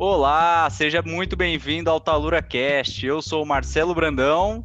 [0.00, 3.04] Olá, seja muito bem-vindo ao Talura Cast.
[3.04, 4.64] Eu sou o Marcelo Brandão.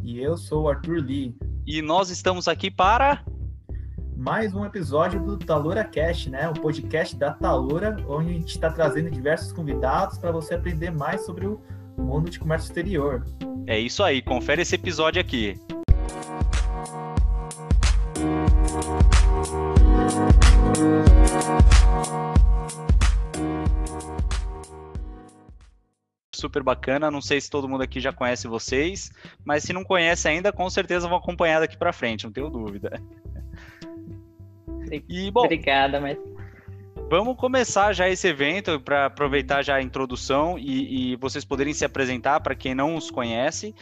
[0.00, 1.34] E eu sou o Arthur Lee.
[1.66, 3.24] E nós estamos aqui para
[4.16, 6.48] mais um episódio do Talura Cast, né?
[6.48, 11.26] O podcast da Talura, onde a gente está trazendo diversos convidados para você aprender mais
[11.26, 11.60] sobre o
[11.98, 13.26] mundo de comércio exterior.
[13.66, 15.58] É isso aí, confere esse episódio aqui.
[26.40, 27.10] Super bacana.
[27.10, 29.10] Não sei se todo mundo aqui já conhece vocês,
[29.44, 33.00] mas se não conhece ainda, com certeza vão acompanhar daqui para frente, não tenho dúvida.
[35.08, 36.18] E, bom, Obrigada, mas
[37.10, 41.84] Vamos começar já esse evento para aproveitar já a introdução e, e vocês poderem se
[41.84, 43.74] apresentar para quem não os conhece.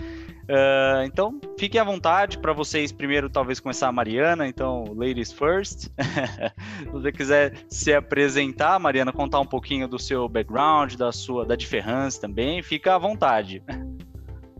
[0.48, 5.90] Uh, então, fiquem à vontade para vocês primeiro talvez começar a Mariana, então ladies first.
[6.80, 11.54] Se você quiser se apresentar, Mariana, contar um pouquinho do seu background, da sua da
[11.54, 13.62] diferença também, fica à vontade.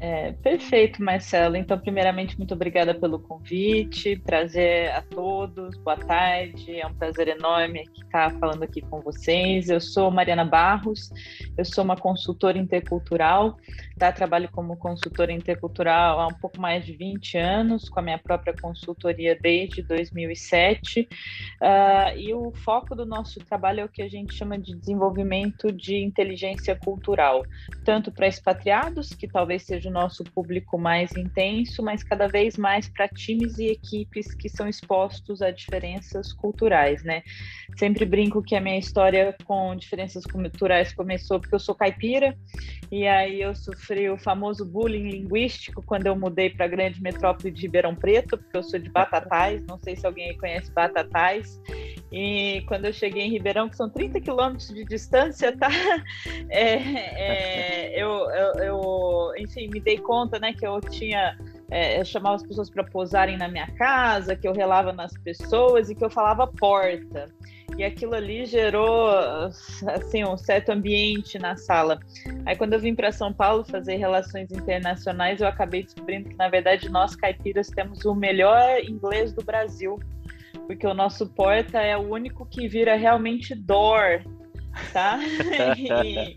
[0.01, 1.57] É, perfeito, Marcelo.
[1.57, 4.17] Então, primeiramente, muito obrigada pelo convite.
[4.17, 5.77] Prazer a todos.
[5.79, 6.81] Boa tarde.
[6.81, 9.69] É um prazer enorme estar falando aqui com vocês.
[9.69, 11.11] Eu sou Mariana Barros.
[11.57, 13.57] Eu sou uma consultora intercultural.
[13.99, 14.13] Tá?
[14.13, 18.55] Trabalho como consultora intercultural há um pouco mais de 20 anos, com a minha própria
[18.55, 21.01] consultoria desde 2007.
[21.01, 21.09] Uh,
[21.61, 25.73] ah, e o foco do nosso trabalho é o que a gente chama de desenvolvimento
[25.73, 27.45] de inteligência cultural,
[27.85, 32.89] tanto para expatriados, que talvez seja o nosso público mais intenso, mas cada vez mais
[32.89, 37.23] para times e equipes que são expostos a diferenças culturais, né?
[37.77, 42.37] Sempre brinco que a minha história com diferenças culturais começou porque eu sou caipira,
[42.91, 43.55] e aí eu
[43.89, 48.37] sofri o famoso bullying linguístico quando eu mudei para a grande metrópole de Ribeirão Preto,
[48.37, 51.59] porque eu sou de Batatais, não sei se alguém conhece Batatais,
[52.13, 55.69] e quando eu cheguei em Ribeirão, que são 30 quilômetros de distância, tá?
[56.51, 61.37] É, é, eu, eu, eu, enfim, me dei conta, né, que eu tinha
[61.71, 65.91] é, eu chamava as pessoas para posarem na minha casa, que eu relava nas pessoas
[65.91, 67.27] e que eu falava porta.
[67.77, 69.09] E aquilo ali gerou
[69.87, 72.01] assim um certo ambiente na sala.
[72.47, 76.49] Aí quando eu vim para São Paulo fazer relações internacionais, eu acabei descobrindo que na
[76.49, 79.99] verdade nós caipiras temos o melhor inglês do Brasil
[80.69, 84.23] porque o nosso porta é o único que vira realmente door,
[84.93, 85.19] tá?
[85.79, 86.37] e,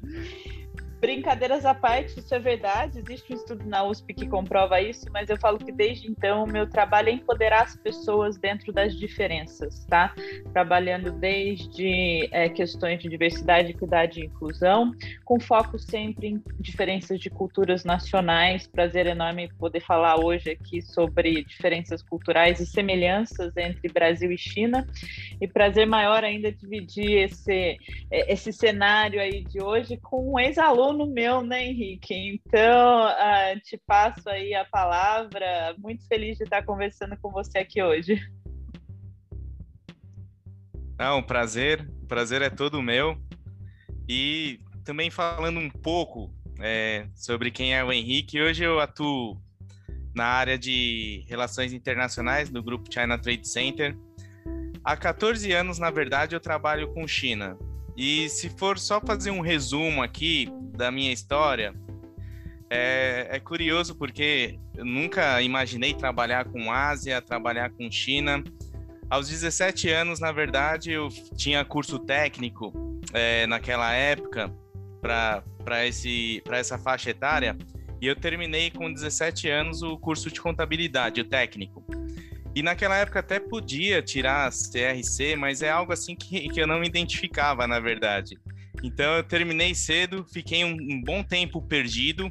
[1.01, 5.31] Brincadeiras à parte, isso é verdade, existe um estudo na USP que comprova isso, mas
[5.31, 9.83] eu falo que desde então o meu trabalho é empoderar as pessoas dentro das diferenças,
[9.85, 10.13] tá?
[10.53, 14.91] Trabalhando desde é, questões de diversidade, equidade e inclusão,
[15.25, 18.67] com foco sempre em diferenças de culturas nacionais.
[18.67, 24.85] Prazer enorme poder falar hoje aqui sobre diferenças culturais e semelhanças entre Brasil e China.
[25.41, 27.79] E prazer maior ainda dividir esse,
[28.11, 32.13] é, esse cenário aí de hoje com um ex-aluno no meu, né, Henrique?
[32.13, 35.75] Então, uh, te passo aí a palavra.
[35.77, 38.19] Muito feliz de estar conversando com você aqui hoje.
[40.97, 43.17] Não, um prazer, o prazer é todo meu.
[44.07, 49.41] E também falando um pouco é, sobre quem é o Henrique, hoje eu atuo
[50.13, 53.97] na área de relações internacionais do grupo China Trade Center.
[54.83, 57.57] Há 14 anos, na verdade, eu trabalho com China.
[57.95, 61.73] E se for só fazer um resumo aqui da minha história,
[62.69, 68.43] é, é, curioso porque eu nunca imaginei trabalhar com Ásia, trabalhar com China.
[69.09, 72.71] Aos 17 anos, na verdade, eu tinha curso técnico
[73.13, 74.49] é, naquela época
[75.01, 75.43] para
[76.57, 77.57] essa faixa etária
[78.01, 81.83] e eu terminei com 17 anos o curso de contabilidade, o técnico.
[82.53, 86.79] E naquela época até podia tirar CRC, mas é algo assim que, que eu não
[86.79, 88.37] me identificava, na verdade.
[88.83, 92.29] Então eu terminei cedo, fiquei um, um bom tempo perdido.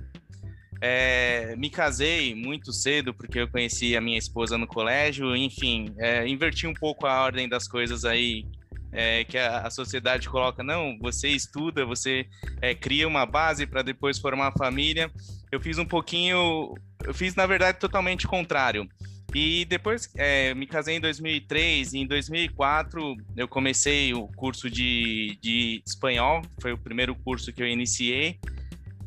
[0.82, 6.26] É, me casei muito cedo porque eu conheci a minha esposa no colégio, enfim, é,
[6.26, 8.46] inverti um pouco a ordem das coisas aí
[8.92, 12.26] é, que a, a, sociedade coloca, não, você estuda, você
[12.60, 15.10] é, cria uma base para depois formar a família.
[15.52, 16.74] Eu fiz um pouquinho,
[17.04, 18.88] eu fiz na verdade totalmente contrário.
[19.34, 25.38] E depois é, me casei em 2003 e em 2004 eu comecei o curso de,
[25.40, 28.38] de espanhol, foi o primeiro curso que eu iniciei,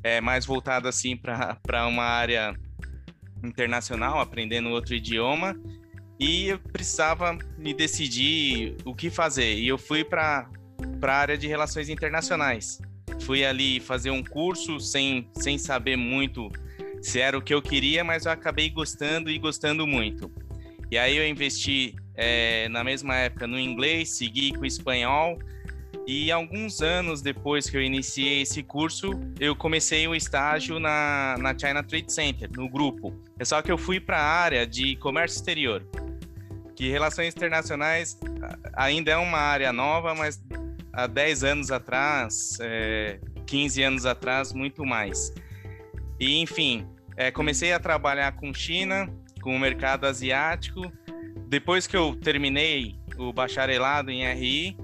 [0.01, 2.55] é, mais voltado assim para uma área
[3.43, 5.59] internacional, aprendendo outro idioma.
[6.19, 9.55] E eu precisava me decidir o que fazer.
[9.55, 10.47] E eu fui para
[11.01, 12.79] a área de relações internacionais.
[13.21, 16.49] Fui ali fazer um curso sem, sem saber muito
[17.03, 20.31] se era o que eu queria, mas eu acabei gostando e gostando muito.
[20.89, 25.37] E aí eu investi é, na mesma época no inglês, segui com o espanhol,
[26.05, 31.57] E alguns anos depois que eu iniciei esse curso, eu comecei o estágio na, na
[31.57, 33.13] China Trade Center, no grupo.
[33.39, 35.85] É só que eu fui para a área de comércio exterior,
[36.75, 38.19] que relações internacionais
[38.73, 40.43] ainda é uma área nova, mas
[40.91, 45.33] há 10 anos atrás, é, 15 anos atrás, muito mais.
[46.19, 49.09] E, enfim, é, comecei a trabalhar com China,
[49.41, 50.81] com o mercado asiático.
[51.47, 54.77] Depois que eu terminei o bacharelado em RI,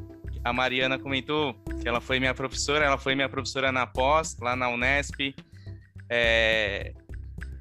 [0.44, 4.56] a Mariana comentou que ela foi minha professora, ela foi minha professora na pós, lá
[4.56, 5.36] na Unesp.
[6.10, 6.94] É,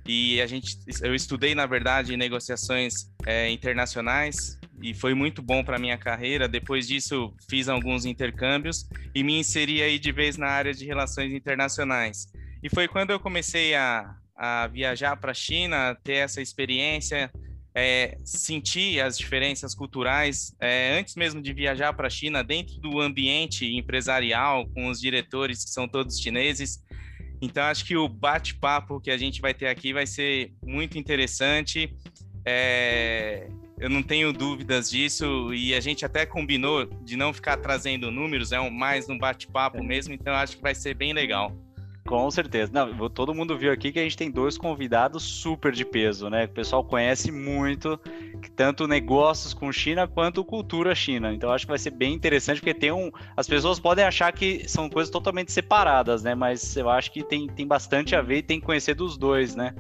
[0.07, 5.79] e a gente, eu estudei, na verdade, negociações é, internacionais e foi muito bom para
[5.79, 6.49] minha carreira.
[6.49, 11.33] Depois disso, fiz alguns intercâmbios e me inseri aí de vez na área de relações
[11.33, 12.27] internacionais.
[12.63, 17.31] E foi quando eu comecei a, a viajar para a China, ter essa experiência,
[17.75, 23.01] é, sentir as diferenças culturais é, antes mesmo de viajar para a China, dentro do
[23.01, 26.83] ambiente empresarial, com os diretores que são todos chineses.
[27.43, 31.93] Então, acho que o bate-papo que a gente vai ter aqui vai ser muito interessante.
[32.45, 33.49] É,
[33.79, 38.51] eu não tenho dúvidas disso e a gente até combinou de não ficar trazendo números,
[38.51, 41.57] é um, mais um bate-papo mesmo, então acho que vai ser bem legal.
[42.09, 42.73] Com certeza.
[42.73, 46.47] Não, todo mundo viu aqui que a gente tem dois convidados super de peso, né?
[46.47, 48.01] O pessoal conhece muito,
[48.57, 51.35] tanto negócios com China quanto cultura China.
[51.35, 53.11] Então acho que vai ser bem interessante, porque tem um.
[53.37, 56.35] As pessoas podem achar que são coisas totalmente separadas, né?
[56.35, 59.55] Mas eu acho que tem, tem bastante a ver e tem que conhecer dos dois,
[59.55, 59.75] né?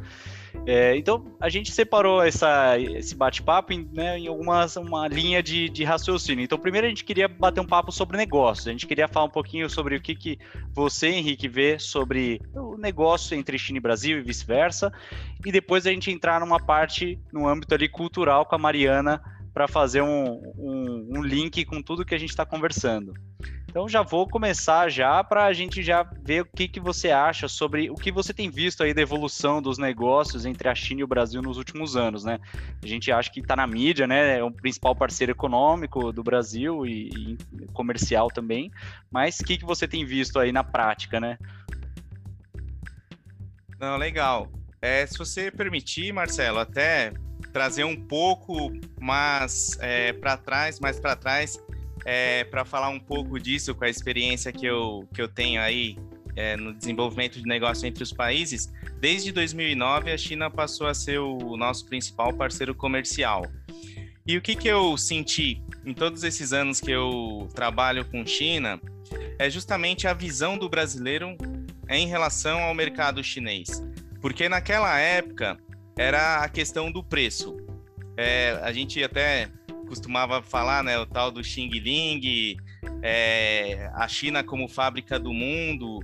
[0.66, 5.68] É, então, a gente separou essa, esse bate-papo em, né, em algumas, uma linha de,
[5.68, 6.44] de, raciocínio.
[6.44, 8.66] Então, primeiro a gente queria bater um papo sobre negócios.
[8.66, 10.38] A gente queria falar um pouquinho sobre o que, que
[10.74, 14.92] você, Henrique, vê sobre o negócio entre China e Brasil e vice-versa.
[15.44, 19.22] E depois a gente entrar numa parte, no âmbito ali cultural com a Mariana,
[19.52, 23.12] para fazer um, um, um link com tudo que a gente está conversando.
[23.68, 27.46] Então já vou começar já para a gente já ver o que, que você acha
[27.46, 31.04] sobre o que você tem visto aí da evolução dos negócios entre a China e
[31.04, 32.38] o Brasil nos últimos anos, né?
[32.82, 34.38] A gente acha que está na mídia, né?
[34.38, 37.38] É o principal parceiro econômico do Brasil e, e
[37.74, 38.70] comercial também.
[39.10, 41.38] Mas o que, que você tem visto aí na prática, né?
[43.78, 44.50] Não, legal.
[44.80, 47.12] É, se você permitir, Marcelo, até
[47.52, 51.58] trazer um pouco mais é, para trás, mais para trás,
[52.10, 55.98] é, para falar um pouco disso com a experiência que eu, que eu tenho aí
[56.34, 61.18] é, no desenvolvimento de negócio entre os países, desde 2009 a China passou a ser
[61.18, 63.44] o nosso principal parceiro comercial.
[64.26, 68.80] E o que, que eu senti em todos esses anos que eu trabalho com China
[69.38, 71.36] é justamente a visão do brasileiro
[71.90, 73.82] em relação ao mercado chinês.
[74.22, 75.58] Porque naquela época
[75.94, 77.54] era a questão do preço.
[78.16, 79.50] É, a gente até
[79.88, 82.56] costumava falar, né, o tal do Xing Ling,
[83.02, 86.00] é, a China como fábrica do mundo.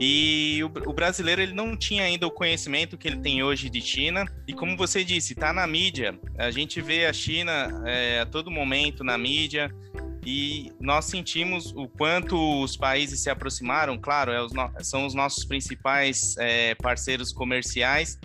[0.00, 3.80] E o, o, brasileiro ele não tinha ainda o conhecimento que ele tem hoje de
[3.80, 4.26] China.
[4.46, 6.18] E como você disse, está na mídia.
[6.38, 9.74] A gente vê a China é, a todo momento na mídia.
[10.24, 13.98] E nós sentimos o quanto os países se aproximaram.
[13.98, 14.52] Claro, é os
[14.86, 18.18] são os nossos principais é, parceiros comerciais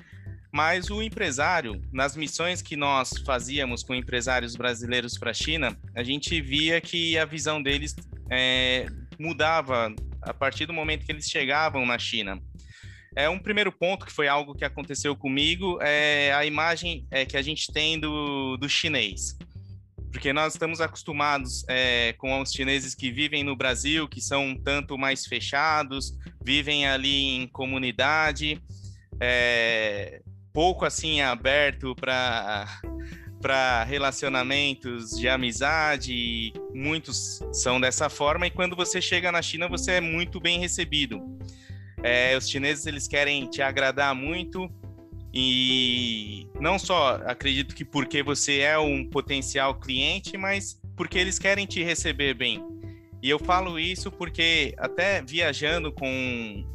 [0.53, 6.03] mas o empresário, nas missões que nós fazíamos com empresários brasileiros para a China, a
[6.03, 7.95] gente via que a visão deles
[8.29, 8.85] é,
[9.19, 9.91] mudava
[10.21, 12.39] a partir do momento que eles chegavam na China.
[13.15, 17.35] É um primeiro ponto que foi algo que aconteceu comigo é a imagem é, que
[17.35, 19.35] a gente tem do, do chinês,
[20.11, 24.55] porque nós estamos acostumados é, com os chineses que vivem no Brasil, que são um
[24.55, 28.61] tanto mais fechados, vivem ali em comunidade,
[29.19, 30.21] é,
[30.53, 32.67] pouco assim aberto para
[33.41, 39.93] para relacionamentos de amizade, muitos são dessa forma, e quando você chega na China, você
[39.93, 41.21] é muito bem recebido.
[42.01, 44.71] É, os chineses, eles querem te agradar muito,
[45.33, 51.65] e não só, acredito que porque você é um potencial cliente, mas porque eles querem
[51.65, 52.63] te receber bem.
[53.21, 56.65] E eu falo isso porque até viajando com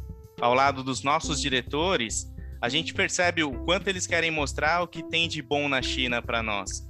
[0.41, 5.03] ao lado dos nossos diretores, a gente percebe o quanto eles querem mostrar o que
[5.03, 6.87] tem de bom na China para nós.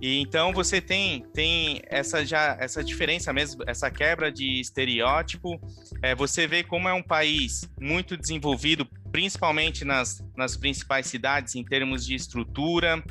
[0.00, 5.60] E então você tem, tem essa já essa diferença mesmo, essa quebra de estereótipo.
[6.02, 11.64] É, você vê como é um país muito desenvolvido, principalmente nas, nas principais cidades em
[11.64, 13.02] termos de estrutura.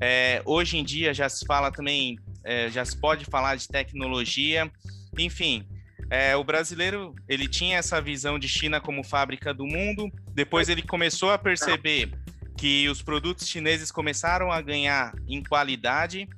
[0.00, 4.70] É, hoje em dia já se fala também, é, já se pode falar de tecnologia.
[5.16, 5.64] Enfim,
[6.10, 10.10] é, o brasileiro ele tinha essa visão de China como fábrica do mundo.
[10.32, 12.12] Depois ele começou a perceber
[12.56, 16.28] que os produtos chineses começaram a ganhar em qualidade.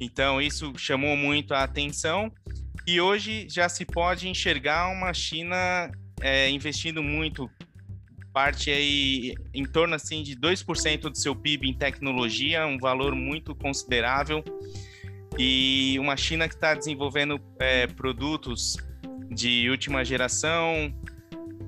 [0.00, 2.32] Então isso chamou muito a atenção.
[2.86, 7.48] E hoje já se pode enxergar uma China é, investindo muito,
[8.32, 13.54] parte aí em torno assim de 2% do seu PIB em tecnologia, um valor muito
[13.54, 14.42] considerável.
[15.42, 18.76] E uma China que está desenvolvendo é, produtos
[19.30, 20.94] de última geração,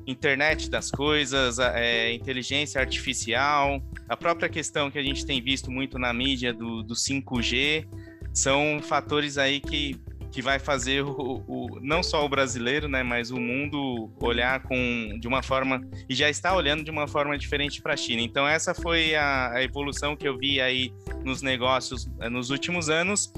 [0.07, 5.99] internet das coisas, é, inteligência artificial, a própria questão que a gente tem visto muito
[5.99, 7.87] na mídia do, do 5G,
[8.35, 9.99] são fatores aí que,
[10.33, 15.19] que vai fazer o, o, não só o brasileiro, né, mas o mundo olhar com,
[15.21, 18.23] de uma forma, e já está olhando de uma forma diferente para a China.
[18.23, 22.89] Então essa foi a, a evolução que eu vi aí nos negócios eh, nos últimos
[22.89, 23.31] anos,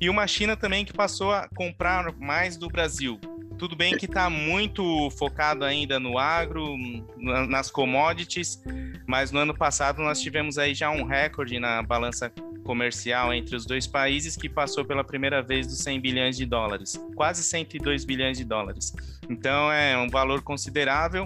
[0.00, 3.20] e uma China também que passou a comprar mais do Brasil.
[3.58, 6.76] Tudo bem que está muito focado ainda no agro,
[7.18, 8.62] nas commodities,
[9.04, 12.32] mas no ano passado nós tivemos aí já um recorde na balança
[12.64, 17.00] comercial entre os dois países que passou pela primeira vez dos 100 bilhões de dólares,
[17.16, 18.94] quase 102 bilhões de dólares.
[19.28, 21.24] Então é um valor considerável.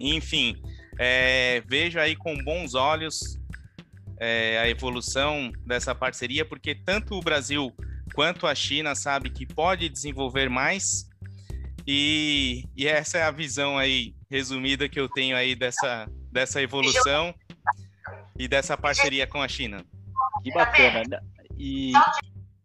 [0.00, 0.56] Enfim,
[0.98, 3.38] é, vejo aí com bons olhos
[4.18, 7.70] é, a evolução dessa parceria, porque tanto o Brasil
[8.14, 11.07] quanto a China sabe que pode desenvolver mais
[11.90, 17.34] e, e, essa é a visão aí resumida que eu tenho aí dessa, dessa evolução
[18.38, 19.82] e dessa parceria com a China.
[20.42, 21.02] Que bacana.
[21.08, 21.20] Né?
[21.58, 21.92] E,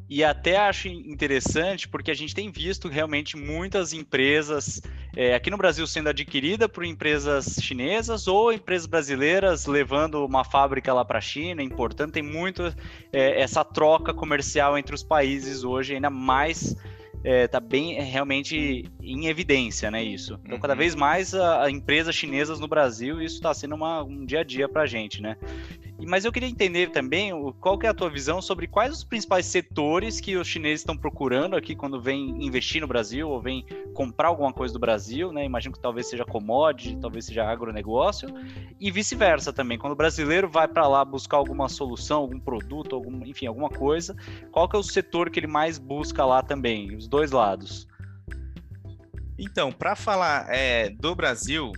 [0.09, 4.81] e até acho interessante porque a gente tem visto realmente muitas empresas
[5.15, 10.93] é, aqui no Brasil sendo adquirida por empresas chinesas ou empresas brasileiras levando uma fábrica
[10.93, 12.11] lá para a China, importando.
[12.11, 12.63] Tem muito
[13.13, 16.75] é, essa troca comercial entre os países hoje, ainda mais
[17.23, 20.03] é, bem é, realmente em evidência, né?
[20.03, 20.39] Isso.
[20.45, 20.79] Então, cada uhum.
[20.79, 24.43] vez mais a, a empresas chinesas no Brasil, isso está sendo uma, um dia a
[24.43, 25.37] dia para a gente, né?
[25.99, 27.31] Mas eu queria entender também
[27.61, 30.97] qual que é a tua visão sobre quais os principais setores que os chineses estão
[30.97, 35.45] procurando aqui quando vêm investir no Brasil ou vêm comprar alguma coisa do Brasil, né?
[35.45, 38.27] Imagino que talvez seja commodity, talvez seja agronegócio,
[38.79, 39.77] e vice-versa também.
[39.77, 44.15] Quando o brasileiro vai para lá buscar alguma solução, algum produto, algum, enfim, alguma coisa,
[44.51, 46.95] qual que é o setor que ele mais busca lá também?
[46.95, 47.87] Os dois lados.
[49.37, 51.71] Então, para falar é, do Brasil,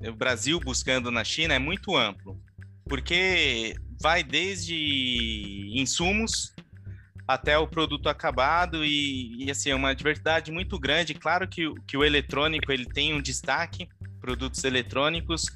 [0.00, 2.45] o Brasil buscando na China é muito amplo
[2.88, 6.54] porque vai desde insumos
[7.26, 11.14] até o produto acabado e, e assim, é uma diversidade muito grande.
[11.14, 13.88] Claro que, que o eletrônico ele tem um destaque,
[14.20, 15.46] produtos eletrônicos,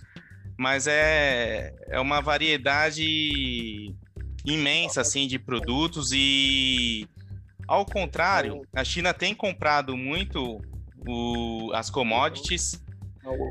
[0.58, 3.94] mas é, é uma variedade
[4.44, 7.06] imensa assim de produtos e
[7.68, 10.60] ao contrário, a China tem comprado muito
[11.06, 12.82] o, as commodities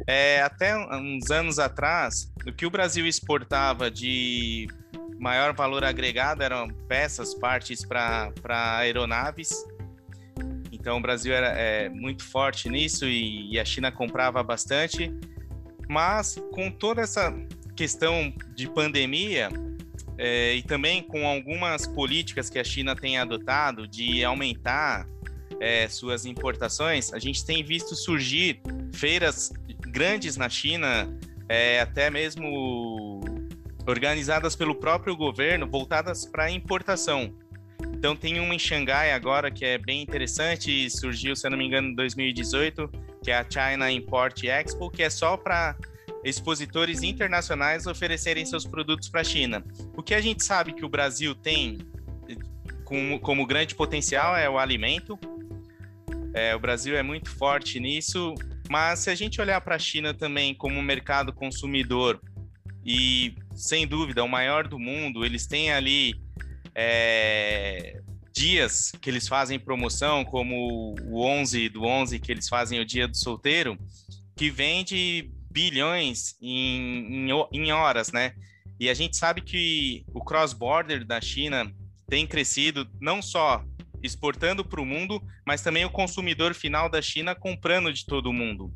[0.08, 4.68] é, até uns anos atrás, o que o Brasil exportava de
[5.20, 8.32] maior valor agregado eram peças, partes para
[8.78, 9.50] aeronaves.
[10.72, 15.14] Então o Brasil era é, muito forte nisso e, e a China comprava bastante.
[15.88, 17.34] Mas com toda essa
[17.76, 19.50] questão de pandemia,
[20.18, 25.08] é, e também com algumas políticas que a China tem adotado de aumentar
[25.60, 28.62] é, suas importações, a gente tem visto surgir
[28.94, 29.52] feiras
[29.88, 31.10] grandes na China,
[31.48, 33.22] é, até mesmo
[33.88, 37.34] organizadas pelo próprio governo, voltadas para importação.
[37.94, 41.66] Então tem uma em Xangai agora que é bem interessante, surgiu, se eu não me
[41.66, 42.90] engano, em 2018,
[43.24, 45.76] que é a China Import Expo, que é só para
[46.24, 49.64] expositores internacionais oferecerem seus produtos para a China.
[49.96, 51.80] O que a gente sabe que o Brasil tem
[52.84, 55.18] como, como grande potencial é o alimento,
[56.34, 58.34] é, o Brasil é muito forte nisso,
[58.70, 62.22] mas se a gente olhar para a China também como mercado consumidor,
[62.86, 66.16] e sem dúvida, o maior do mundo, eles têm ali
[66.76, 68.00] é,
[68.32, 73.08] dias que eles fazem promoção, como o 11 do 11, que eles fazem o dia
[73.08, 73.78] do solteiro,
[74.36, 78.34] que vende bilhões em, em, em horas, né?
[78.80, 81.70] E a gente sabe que o cross-border da China
[82.08, 83.64] tem crescido não só
[84.04, 88.74] exportando para o mundo, mas também o consumidor final da China comprando de todo mundo.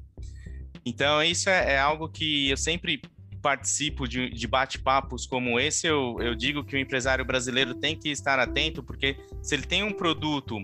[0.86, 3.02] Então, isso é, é algo que eu sempre
[3.42, 5.86] participo de, de bate-papos como esse.
[5.86, 9.84] Eu, eu digo que o empresário brasileiro tem que estar atento, porque se ele tem
[9.84, 10.58] um produto,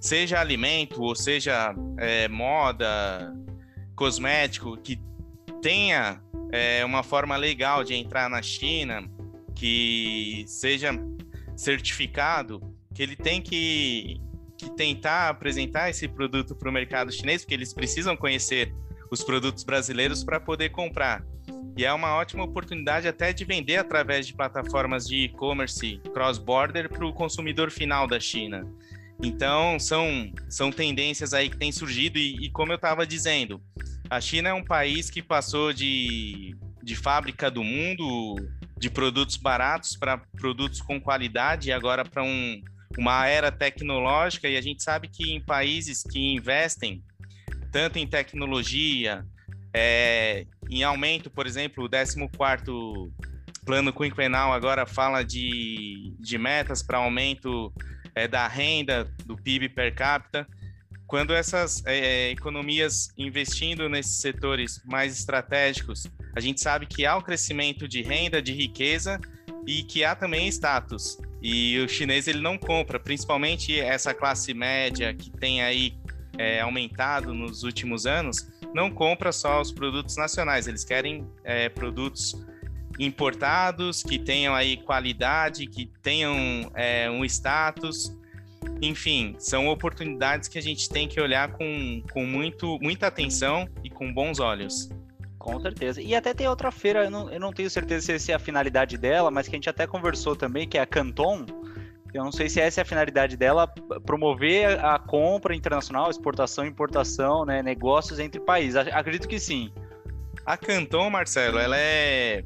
[0.00, 3.34] seja alimento ou seja é, moda,
[3.94, 4.98] cosmético, que
[5.60, 6.20] tenha
[6.52, 9.08] é, uma forma legal de entrar na China,
[9.54, 10.92] que seja
[11.56, 12.60] certificado,
[12.96, 14.18] que ele tem que,
[14.56, 18.74] que tentar apresentar esse produto para o mercado chinês, porque eles precisam conhecer
[19.10, 21.22] os produtos brasileiros para poder comprar.
[21.76, 27.06] E é uma ótima oportunidade até de vender através de plataformas de e-commerce cross-border para
[27.06, 28.66] o consumidor final da China.
[29.22, 33.60] Então, são, são tendências aí que têm surgido, e, e como eu estava dizendo,
[34.08, 38.36] a China é um país que passou de, de fábrica do mundo,
[38.78, 42.62] de produtos baratos para produtos com qualidade, e agora para um,
[42.98, 47.02] uma era tecnológica, e a gente sabe que em países que investem
[47.70, 49.24] tanto em tecnologia,
[49.74, 53.12] é, em aumento, por exemplo, o 14º
[53.66, 57.72] plano quinquenal agora fala de, de metas para aumento
[58.14, 60.46] é, da renda, do PIB per capita.
[61.06, 67.22] Quando essas é, economias investindo nesses setores mais estratégicos, a gente sabe que há o
[67.22, 69.20] crescimento de renda, de riqueza
[69.66, 71.18] e que há também status.
[71.48, 75.94] E o chinês ele não compra, principalmente essa classe média que tem aí
[76.36, 82.34] é, aumentado nos últimos anos, não compra só os produtos nacionais, eles querem é, produtos
[82.98, 86.34] importados que tenham aí qualidade, que tenham
[86.74, 88.12] é, um status.
[88.82, 93.88] Enfim, são oportunidades que a gente tem que olhar com, com muito, muita atenção e
[93.88, 94.90] com bons olhos.
[95.46, 96.02] Com certeza.
[96.02, 98.98] E até tem outra feira, eu não, eu não tenho certeza se é a finalidade
[98.98, 101.46] dela, mas que a gente até conversou também, que é a Canton,
[102.12, 103.68] eu não sei se essa é a finalidade dela,
[104.04, 108.76] promover a compra internacional, exportação e importação, né, negócios entre países.
[108.76, 109.70] Acredito que sim.
[110.44, 112.42] A Canton, Marcelo, ela é,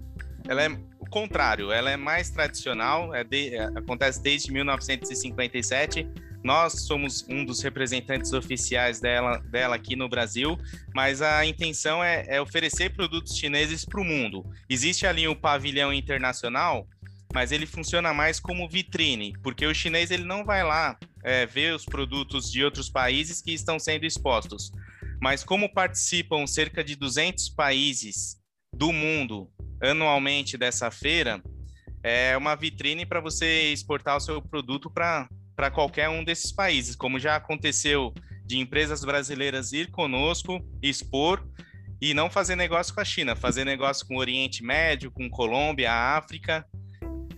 [0.47, 6.07] ela é o contrário, ela é mais tradicional, é de, é, acontece desde 1957.
[6.43, 10.59] Nós somos um dos representantes oficiais dela, dela aqui no Brasil,
[10.95, 14.45] mas a intenção é, é oferecer produtos chineses para o mundo.
[14.69, 16.87] Existe ali o pavilhão internacional,
[17.33, 21.75] mas ele funciona mais como vitrine, porque o chinês ele não vai lá é, ver
[21.75, 24.73] os produtos de outros países que estão sendo expostos.
[25.21, 28.39] Mas como participam cerca de 200 países
[28.75, 29.51] do mundo
[29.83, 31.43] anualmente dessa feira,
[32.03, 35.29] é uma vitrine para você exportar o seu produto para
[35.69, 38.15] qualquer um desses países, como já aconteceu
[38.47, 41.45] de empresas brasileiras ir conosco, expor
[42.01, 45.93] e não fazer negócio com a China, fazer negócio com o Oriente Médio, com Colômbia,
[45.93, 46.65] África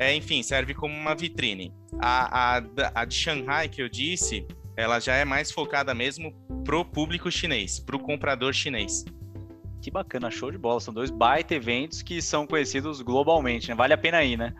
[0.03, 1.73] é, enfim, serve como uma vitrine.
[2.01, 2.62] A, a,
[2.94, 4.46] a de Shanghai, que eu disse,
[4.77, 6.33] ela já é mais focada mesmo
[6.64, 9.05] pro público chinês, pro comprador chinês.
[9.81, 10.81] Que bacana, show de bola.
[10.81, 13.75] São dois baita eventos que são conhecidos globalmente, né?
[13.75, 14.53] Vale a pena ir, né?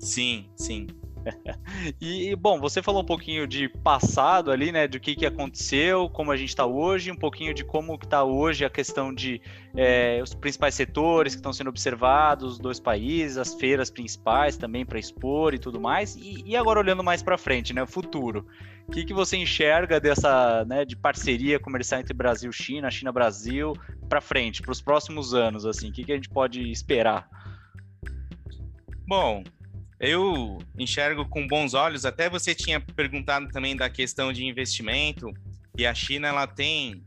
[0.00, 0.86] Sim, sim.
[2.00, 4.86] e, bom, você falou um pouquinho de passado ali, né?
[4.86, 8.64] Do que, que aconteceu, como a gente está hoje, um pouquinho de como está hoje
[8.64, 9.40] a questão de
[9.76, 14.84] é, os principais setores que estão sendo observados, os dois países, as feiras principais também
[14.84, 16.16] para expor e tudo mais.
[16.16, 17.82] E, e agora olhando mais para frente, né?
[17.82, 18.46] O futuro.
[18.86, 23.74] O que, que você enxerga dessa, né, de parceria comercial entre Brasil e China, China-Brasil,
[24.08, 25.90] para frente, para os próximos anos, assim?
[25.90, 27.28] O que, que a gente pode esperar?
[29.06, 29.44] Bom,
[30.00, 32.04] eu enxergo com bons olhos.
[32.04, 35.32] Até você tinha perguntado também da questão de investimento
[35.76, 37.02] e a China ela tem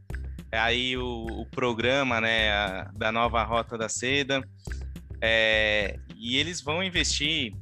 [0.51, 4.43] aí o, o programa, né, a, da nova rota da seda,
[5.21, 7.53] é, e eles vão investir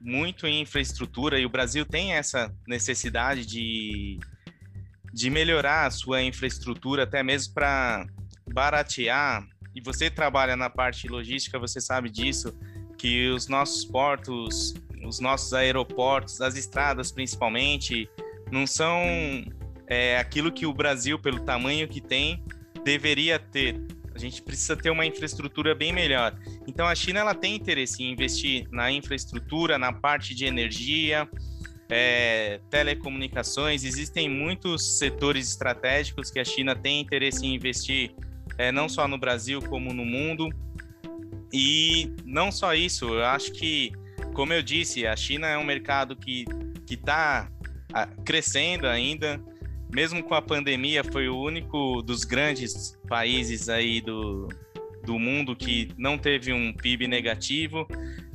[0.00, 4.18] muito em infraestrutura e o Brasil tem essa necessidade de,
[5.12, 8.04] de melhorar a sua infraestrutura até mesmo para
[8.52, 9.46] baratear.
[9.74, 12.52] E você trabalha na parte logística, você sabe disso
[13.02, 18.08] que os nossos portos, os nossos aeroportos, as estradas principalmente,
[18.48, 19.02] não são
[19.88, 22.44] é, aquilo que o Brasil, pelo tamanho que tem,
[22.84, 23.74] deveria ter.
[24.14, 26.38] A gente precisa ter uma infraestrutura bem melhor.
[26.64, 31.28] Então a China ela tem interesse em investir na infraestrutura, na parte de energia,
[31.90, 33.82] é, telecomunicações.
[33.82, 38.14] Existem muitos setores estratégicos que a China tem interesse em investir,
[38.56, 40.50] é, não só no Brasil como no mundo.
[41.52, 43.92] E não só isso, eu acho que,
[44.32, 46.44] como eu disse, a China é um mercado que
[46.88, 47.50] está
[48.24, 49.40] crescendo ainda,
[49.92, 54.48] mesmo com a pandemia, foi o único dos grandes países aí do,
[55.04, 57.86] do mundo que não teve um PIB negativo.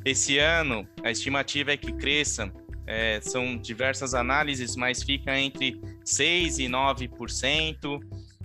[0.06, 2.51] Esse ano, a estimativa é que cresça,
[2.86, 7.99] é, são diversas análises, mas fica entre 6% e 9%.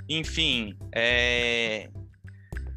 [0.08, 1.90] Enfim, é,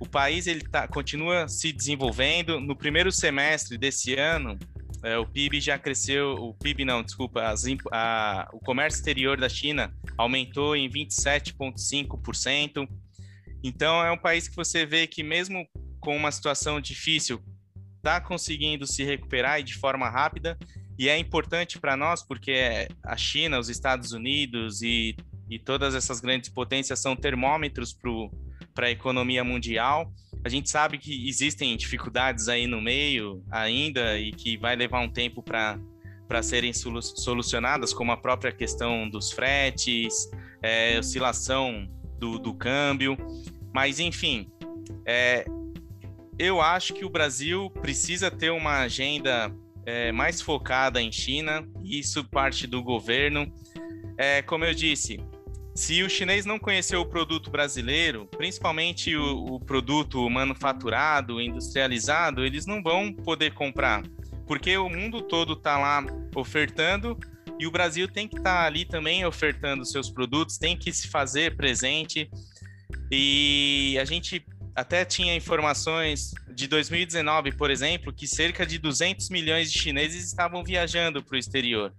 [0.05, 2.59] o país ele tá, continua se desenvolvendo.
[2.59, 4.57] No primeiro semestre desse ano,
[5.03, 9.49] é, o PIB já cresceu, o PIB não, desculpa, as, a, o comércio exterior da
[9.49, 12.87] China aumentou em 27,5%.
[13.63, 15.67] Então é um país que você vê que mesmo
[16.05, 17.43] com uma situação difícil,
[17.97, 20.55] está conseguindo se recuperar e de forma rápida.
[20.99, 25.15] E é importante para nós porque a China, os Estados Unidos e,
[25.49, 28.31] e todas essas grandes potências são termômetros para o
[28.75, 30.11] para a economia mundial.
[30.43, 35.09] A gente sabe que existem dificuldades aí no meio ainda e que vai levar um
[35.09, 35.79] tempo para
[36.27, 40.27] para serem solucionadas, como a própria questão dos fretes,
[40.61, 43.15] é, oscilação do, do, câmbio.
[43.71, 44.49] Mas, enfim,
[45.05, 45.45] é,
[46.37, 51.99] eu acho que o Brasil precisa ter uma agenda é, mais focada em China, e
[51.99, 53.51] isso parte do governo.
[54.17, 55.19] É, como eu disse,
[55.75, 62.65] se o chinês não conhecer o produto brasileiro, principalmente o, o produto manufaturado, industrializado, eles
[62.65, 64.01] não vão poder comprar
[64.45, 67.17] porque o mundo todo está lá ofertando
[67.59, 71.07] e o Brasil tem que estar tá ali também ofertando seus produtos, tem que se
[71.07, 72.29] fazer presente.
[73.11, 79.71] E a gente até tinha informações de 2019, por exemplo, que cerca de 200 milhões
[79.71, 81.93] de chineses estavam viajando para o exterior.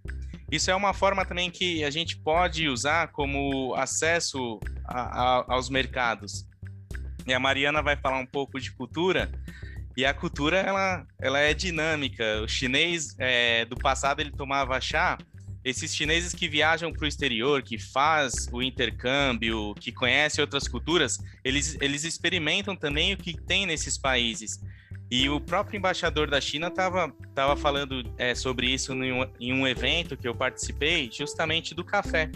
[0.51, 5.69] Isso é uma forma também que a gente pode usar como acesso a, a, aos
[5.69, 6.47] mercados.
[7.27, 9.31] E a Mariana vai falar um pouco de cultura,
[9.97, 12.43] e a cultura, ela, ela é dinâmica.
[12.43, 15.17] O chinês é, do passado, ele tomava chá.
[15.65, 21.19] Esses chineses que viajam para o exterior, que faz o intercâmbio, que conhecem outras culturas,
[21.43, 24.61] eles, eles experimentam também o que tem nesses países.
[25.11, 29.53] E o próprio embaixador da China estava tava falando é, sobre isso em um, em
[29.53, 32.31] um evento que eu participei, justamente do café.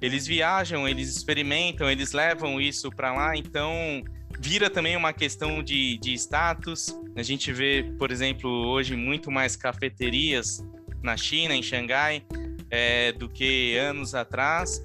[0.00, 4.02] Eles viajam, eles experimentam, eles levam isso para lá, então
[4.38, 6.98] vira também uma questão de, de status.
[7.14, 10.64] A gente vê, por exemplo, hoje muito mais cafeterias
[11.02, 12.22] na China, em Xangai,
[12.70, 14.82] é, do que anos atrás.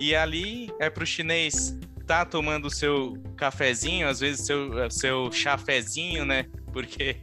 [0.00, 6.24] E ali é para o chinês tá tomando seu cafezinho, às vezes seu seu chafezinho,
[6.24, 6.46] né?
[6.72, 7.16] Porque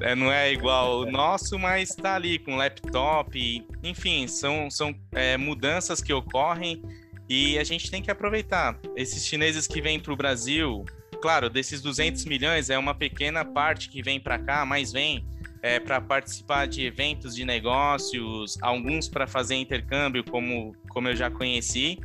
[0.00, 3.66] é, não é igual o nosso, mas está ali com laptop.
[3.82, 6.82] Enfim, são, são é, mudanças que ocorrem
[7.28, 8.78] e a gente tem que aproveitar.
[8.96, 10.84] Esses chineses que vêm para o Brasil,
[11.20, 15.24] claro, desses 200 milhões é uma pequena parte que vem para cá, mas vem
[15.62, 21.30] é, para participar de eventos de negócios, alguns para fazer intercâmbio, como, como eu já
[21.30, 21.98] conheci,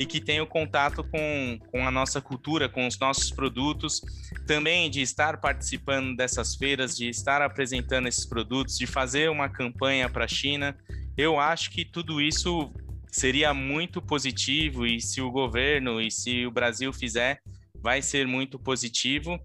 [0.00, 4.00] e que o contato com, com a nossa cultura, com os nossos produtos,
[4.46, 10.08] também de estar participando dessas feiras, de estar apresentando esses produtos, de fazer uma campanha
[10.08, 10.74] para a China.
[11.18, 12.72] Eu acho que tudo isso
[13.12, 17.38] seria muito positivo e se o governo e se o Brasil fizer,
[17.74, 19.38] vai ser muito positivo.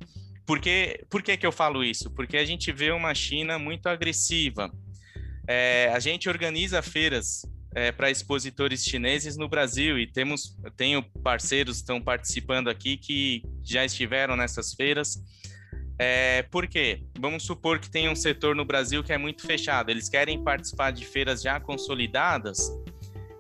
[0.45, 2.09] Porque, por que, que eu falo isso?
[2.11, 4.71] Porque a gente vê uma China muito agressiva.
[5.45, 7.41] É, a gente organiza feiras
[7.75, 13.43] é, para expositores chineses no Brasil e temos tenho parceiros que estão participando aqui que
[13.61, 15.21] já estiveram nessas feiras.
[15.99, 17.03] É, por quê?
[17.19, 19.89] Vamos supor que tem um setor no Brasil que é muito fechado.
[19.89, 22.71] Eles querem participar de feiras já consolidadas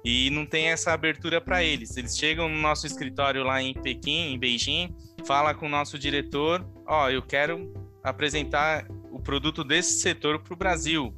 [0.03, 1.95] e não tem essa abertura para eles.
[1.95, 4.93] Eles chegam no nosso escritório lá em Pequim, em Beijing,
[5.25, 10.53] fala com o nosso diretor, ó, oh, eu quero apresentar o produto desse setor para
[10.53, 11.15] o Brasil.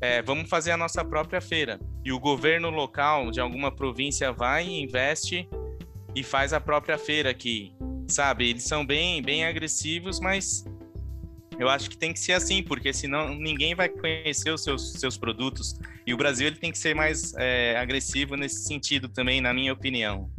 [0.00, 1.78] É, vamos fazer a nossa própria feira.
[2.04, 5.48] E o governo local de alguma província vai, investe
[6.14, 7.74] e faz a própria feira aqui,
[8.08, 8.48] sabe?
[8.48, 10.64] Eles são bem, bem agressivos, mas
[11.58, 15.18] eu acho que tem que ser assim, porque senão ninguém vai conhecer os seus, seus
[15.18, 15.78] produtos.
[16.06, 19.72] E o Brasil ele tem que ser mais é, agressivo nesse sentido também, na minha
[19.72, 20.30] opinião.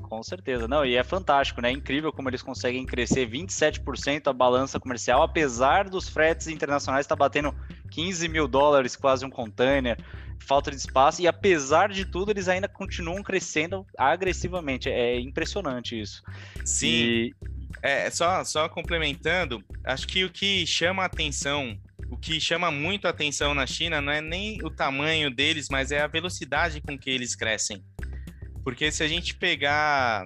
[0.00, 1.68] Com certeza, não, e é fantástico, né?
[1.68, 7.16] É incrível como eles conseguem crescer 27% a balança comercial, apesar dos fretes internacionais estar
[7.16, 7.54] tá batendo
[7.94, 9.96] 15 mil dólares, quase um container,
[10.40, 14.88] falta de espaço, e apesar de tudo, eles ainda continuam crescendo agressivamente.
[14.88, 16.20] É impressionante isso.
[16.64, 16.86] Sim.
[16.88, 17.34] E,
[17.80, 21.78] é, só, só complementando, acho que o que chama a atenção,
[22.10, 25.92] o que chama muito a atenção na China não é nem o tamanho deles, mas
[25.92, 27.84] é a velocidade com que eles crescem.
[28.64, 30.24] Porque se a gente pegar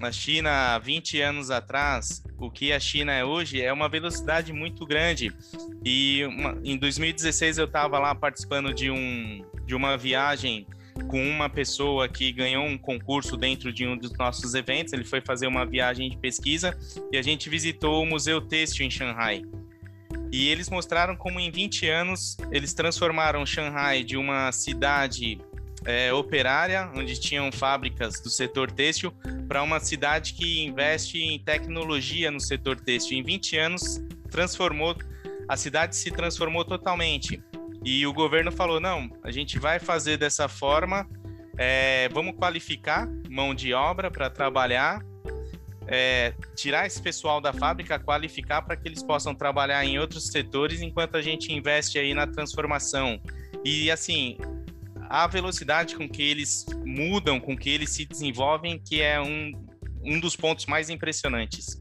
[0.00, 4.86] a China 20 anos atrás, o que a China é hoje é uma velocidade muito
[4.86, 5.32] grande.
[5.84, 10.66] E uma, em 2016 eu estava lá participando de, um, de uma viagem
[11.08, 14.92] com uma pessoa que ganhou um concurso dentro de um dos nossos eventos.
[14.92, 16.76] Ele foi fazer uma viagem de pesquisa
[17.12, 19.42] e a gente visitou o Museu Têxtil em Shanghai.
[20.32, 25.40] E eles mostraram como em 20 anos eles transformaram Shanghai de uma cidade
[25.84, 29.12] é, operária, onde tinham fábricas do setor têxtil,
[29.48, 33.18] para uma cidade que investe em tecnologia no setor têxtil.
[33.18, 34.94] Em 20 anos, transformou
[35.50, 37.42] a cidade se transformou totalmente.
[37.84, 41.04] E o governo falou: não, a gente vai fazer dessa forma,
[41.58, 45.04] é, vamos qualificar mão de obra para trabalhar,
[45.88, 50.82] é, tirar esse pessoal da fábrica, qualificar para que eles possam trabalhar em outros setores
[50.82, 53.20] enquanto a gente investe aí na transformação.
[53.64, 54.38] E assim,
[55.10, 59.52] a velocidade com que eles mudam, com que eles se desenvolvem, que é um,
[60.04, 61.80] um dos pontos mais impressionantes.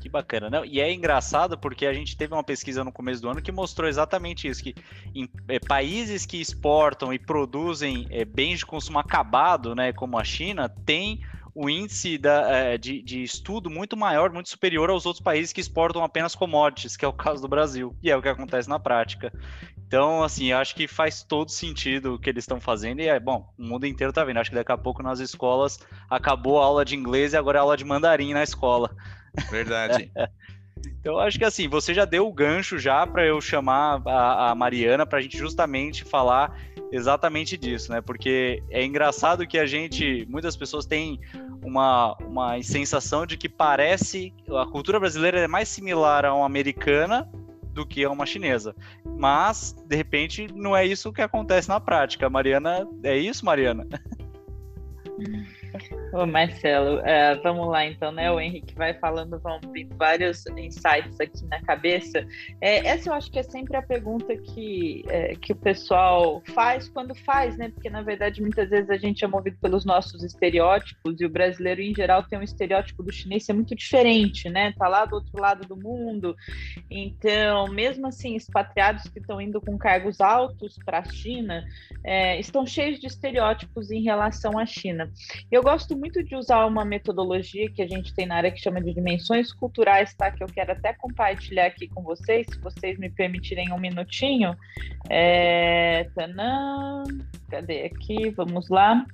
[0.00, 0.62] Que bacana, né?
[0.64, 3.88] E é engraçado porque a gente teve uma pesquisa no começo do ano que mostrou
[3.88, 4.74] exatamente isso, que
[5.12, 10.24] em é, países que exportam e produzem é, bens de consumo acabado, né, como a
[10.24, 11.20] China, tem
[11.54, 15.60] o índice da, é, de, de, estudo muito maior, muito superior aos outros países que
[15.60, 18.78] exportam apenas commodities, que é o caso do Brasil, e é o que acontece na
[18.78, 19.32] prática.
[19.86, 23.46] Então, assim, acho que faz todo sentido o que eles estão fazendo, e é bom,
[23.58, 24.38] o mundo inteiro está vendo.
[24.38, 27.60] Acho que daqui a pouco nas escolas acabou a aula de inglês e agora é
[27.60, 28.94] aula de mandarim na escola.
[29.50, 30.10] Verdade.
[31.00, 34.54] Então, acho que assim, você já deu o gancho já para eu chamar a, a
[34.54, 36.56] Mariana para a gente justamente falar
[36.92, 38.00] exatamente disso, né?
[38.02, 41.18] Porque é engraçado que a gente, muitas pessoas têm
[41.64, 47.28] uma, uma sensação de que parece a cultura brasileira é mais similar a uma americana
[47.72, 48.76] do que a uma chinesa.
[49.04, 52.28] Mas, de repente, não é isso que acontece na prática.
[52.28, 53.88] Mariana, é isso, Mariana?
[56.12, 58.30] Ô Marcelo, uh, vamos lá então, né?
[58.30, 62.26] O Henrique vai falando, vão vir vários insights aqui na cabeça.
[62.60, 66.88] É, essa eu acho que é sempre a pergunta que, é, que o pessoal faz
[66.88, 67.70] quando faz, né?
[67.70, 71.80] Porque na verdade muitas vezes a gente é movido pelos nossos estereótipos e o brasileiro
[71.80, 74.72] em geral tem um estereótipo do chinês é muito diferente, né?
[74.78, 76.36] Tá lá do outro lado do mundo.
[76.90, 81.64] Então, mesmo assim, expatriados que estão indo com cargos altos para a China
[82.04, 85.10] é, estão cheios de estereótipos em relação à China.
[85.50, 88.80] Eu gosto muito de usar uma metodologia que a gente tem na área que chama
[88.80, 90.30] de dimensões culturais, tá?
[90.30, 94.56] Que eu quero até compartilhar aqui com vocês, se vocês me permitirem um minutinho.
[95.08, 96.08] É...
[97.48, 98.30] Cadê aqui?
[98.30, 99.04] Vamos lá.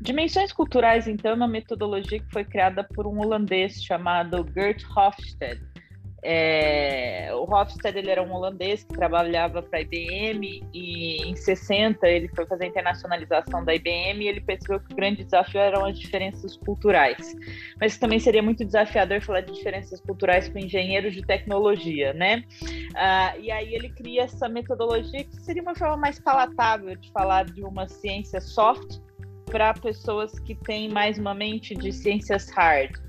[0.00, 5.73] Dimensões culturais, então, é uma metodologia que foi criada por um holandês chamado Gert Hofstede.
[6.26, 12.28] É, o Hofstede era um holandês que trabalhava para a IBM e em 60 ele
[12.28, 15.98] foi fazer a internacionalização da IBM e ele percebeu que o grande desafio eram as
[15.98, 17.36] diferenças culturais.
[17.78, 22.42] Mas também seria muito desafiador falar de diferenças culturais com engenheiros de tecnologia, né?
[22.94, 27.44] Ah, e aí ele cria essa metodologia que seria uma forma mais palatável de falar
[27.44, 28.98] de uma ciência soft
[29.44, 33.03] para pessoas que têm mais uma mente de ciências hard.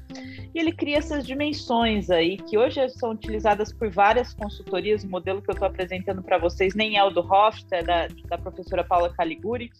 [0.53, 5.03] E ele cria essas dimensões aí, que hoje são utilizadas por várias consultorias.
[5.03, 8.07] O modelo que eu estou apresentando para vocês nem é o do Hoft, é da,
[8.29, 9.71] da professora Paula Caliguri.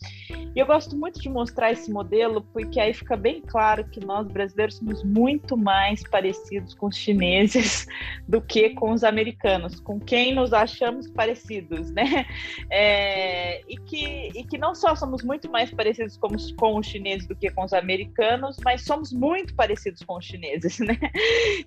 [0.55, 4.27] E eu gosto muito de mostrar esse modelo, porque aí fica bem claro que nós
[4.27, 7.85] brasileiros somos muito mais parecidos com os chineses
[8.27, 12.25] do que com os americanos, com quem nos achamos parecidos, né?
[12.69, 17.27] É, e, que, e que não só somos muito mais parecidos com, com os chineses
[17.27, 20.97] do que com os americanos, mas somos muito parecidos com os chineses, né?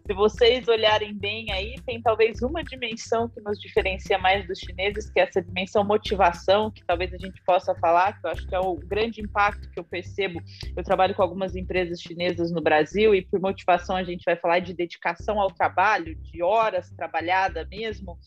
[0.07, 5.11] Se vocês olharem bem aí, tem talvez uma dimensão que nos diferencia mais dos chineses,
[5.11, 8.55] que é essa dimensão motivação, que talvez a gente possa falar, que eu acho que
[8.55, 10.41] é o grande impacto que eu percebo.
[10.77, 14.59] Eu trabalho com algumas empresas chinesas no Brasil e por motivação a gente vai falar
[14.61, 18.19] de dedicação ao trabalho, de horas trabalhada mesmo.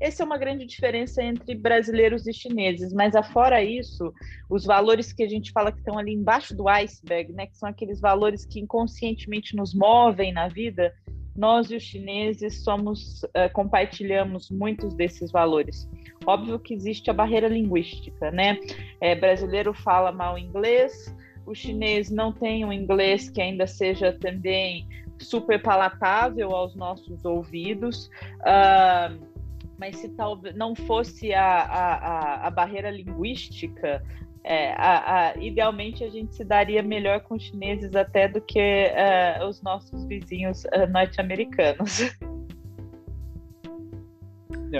[0.00, 4.12] Essa é uma grande diferença entre brasileiros e chineses, mas afora isso,
[4.48, 7.68] os valores que a gente fala que estão ali embaixo do iceberg, né, que são
[7.68, 10.94] aqueles valores que inconscientemente nos movem na vida,
[11.36, 15.88] nós e os chineses somos uh, compartilhamos muitos desses valores.
[16.26, 18.58] Óbvio que existe a barreira linguística, né?
[19.00, 21.14] É, brasileiro fala mal inglês,
[21.46, 24.86] o chinês não tem um inglês que ainda seja também
[25.18, 28.10] super palatável aos nossos ouvidos.
[28.40, 29.37] Uh,
[29.78, 34.02] mas se talvez não fosse a, a, a, barreira linguística,
[34.42, 38.58] é, a, a, idealmente a gente se daria melhor com os chineses até do que
[38.58, 42.16] uh, os nossos vizinhos uh, norte-americanos.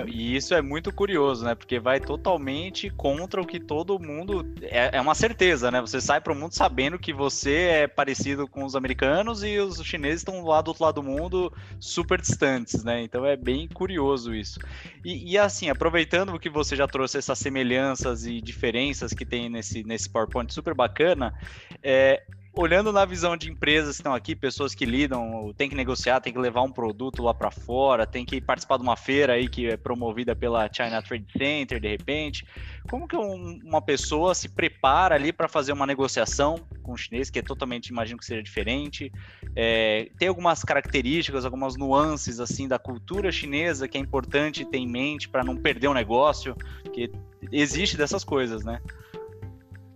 [0.07, 1.55] E isso é muito curioso, né?
[1.55, 4.45] Porque vai totalmente contra o que todo mundo.
[4.61, 5.81] É, é uma certeza, né?
[5.81, 9.83] Você sai para o mundo sabendo que você é parecido com os americanos e os
[9.83, 13.01] chineses estão lá do outro lado do mundo, super distantes, né?
[13.01, 14.59] Então é bem curioso isso.
[15.03, 19.83] E, e assim, aproveitando que você já trouxe essas semelhanças e diferenças que tem nesse,
[19.83, 21.33] nesse PowerPoint super bacana,
[21.81, 26.19] é, olhando na visão de empresas que estão aqui, pessoas que lidam, tem que negociar,
[26.19, 29.47] tem que levar um produto lá para fora, tem que participar de uma feira aí
[29.47, 32.45] que é promovida pela China Trade Center, de repente.
[32.89, 37.29] Como que um, uma pessoa se prepara ali para fazer uma negociação com o chinês,
[37.29, 39.11] que é totalmente, imagino que seja diferente?
[39.55, 44.87] É, tem algumas características, algumas nuances assim da cultura chinesa que é importante ter em
[44.87, 46.55] mente para não perder o um negócio,
[46.91, 47.11] que
[47.51, 48.81] existe dessas coisas, né?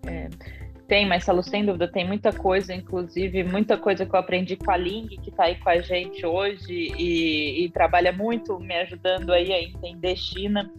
[0.06, 0.63] É.
[0.94, 4.78] Tem, Marcelo, sem dúvida, tem muita coisa, inclusive muita coisa que eu aprendi com a
[4.78, 9.52] Ling, que está aí com a gente hoje e, e, trabalha muito me ajudando aí
[9.52, 10.72] a entender China.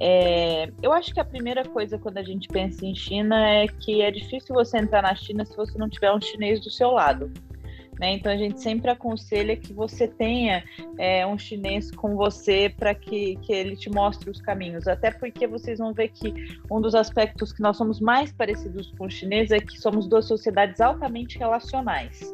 [0.00, 4.00] É, eu acho que a primeira coisa quando a gente pensa em China é que
[4.00, 7.30] é difícil você entrar na China se você não tiver um chinês do seu lado.
[8.00, 8.12] Né?
[8.12, 10.62] Então a gente sempre aconselha que você tenha
[10.98, 14.86] é, um chinês com você para que, que ele te mostre os caminhos.
[14.86, 16.32] Até porque vocês vão ver que
[16.70, 20.26] um dos aspectos que nós somos mais parecidos com os chineses é que somos duas
[20.26, 22.32] sociedades altamente relacionais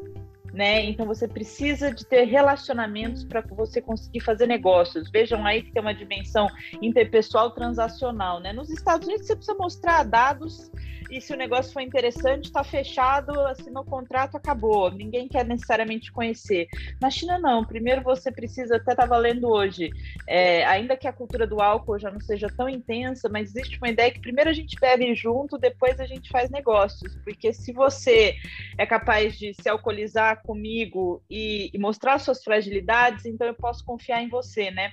[0.55, 0.85] né?
[0.85, 5.11] Então você precisa de ter relacionamentos para você conseguir fazer negócios.
[5.11, 6.49] Vejam aí que tem uma dimensão
[6.81, 8.53] interpessoal transacional, né?
[8.53, 10.71] Nos Estados Unidos você precisa mostrar dados
[11.11, 14.91] e se o negócio for interessante, está fechado, assinou o contrato, acabou.
[14.91, 16.69] Ninguém quer necessariamente conhecer.
[17.01, 17.65] Na China, não.
[17.65, 19.91] Primeiro você precisa, até estava lendo hoje,
[20.27, 23.89] é, ainda que a cultura do álcool já não seja tão intensa, mas existe uma
[23.89, 27.15] ideia que primeiro a gente bebe junto, depois a gente faz negócios.
[27.25, 28.35] Porque se você
[28.79, 34.23] é capaz de se alcoolizar comigo e, e mostrar suas fragilidades, então eu posso confiar
[34.23, 34.93] em você, né?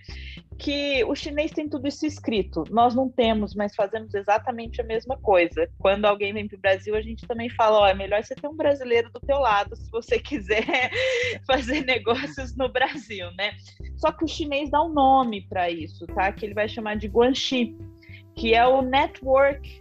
[0.57, 2.63] Que o chinês tem tudo isso escrito.
[2.69, 5.67] Nós não temos, mas fazemos exatamente a mesma coisa.
[5.79, 8.47] Quando alguém vem para o Brasil, a gente também fala: ó, é melhor você ter
[8.47, 10.91] um brasileiro do teu lado se você quiser
[11.45, 13.53] fazer negócios no Brasil, né?
[13.97, 16.31] Só que o chinês dá um nome para isso, tá?
[16.31, 17.75] Que ele vai chamar de guanxi,
[18.35, 19.79] que é o network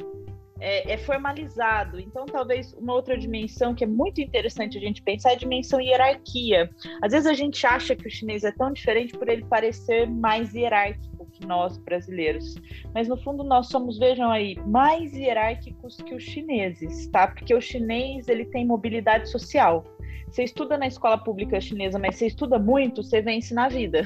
[0.60, 1.98] é, é, formalizado.
[1.98, 5.80] Então, talvez uma outra dimensão que é muito interessante a gente pensar é a dimensão
[5.80, 6.70] hierarquia.
[7.02, 10.54] Às vezes a gente acha que o chinês é tão diferente por ele parecer mais
[10.54, 11.09] hierárquico
[11.46, 12.54] nós brasileiros,
[12.94, 17.28] mas no fundo nós somos, vejam aí, mais hierárquicos que os chineses, tá?
[17.28, 19.84] Porque o chinês ele tem mobilidade social.
[20.30, 24.02] Você estuda na escola pública chinesa, mas você estuda muito, você vence na vida.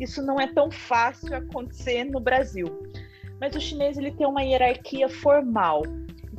[0.00, 2.66] Isso não é tão fácil acontecer no Brasil.
[3.40, 5.82] Mas o chinês ele tem uma hierarquia formal.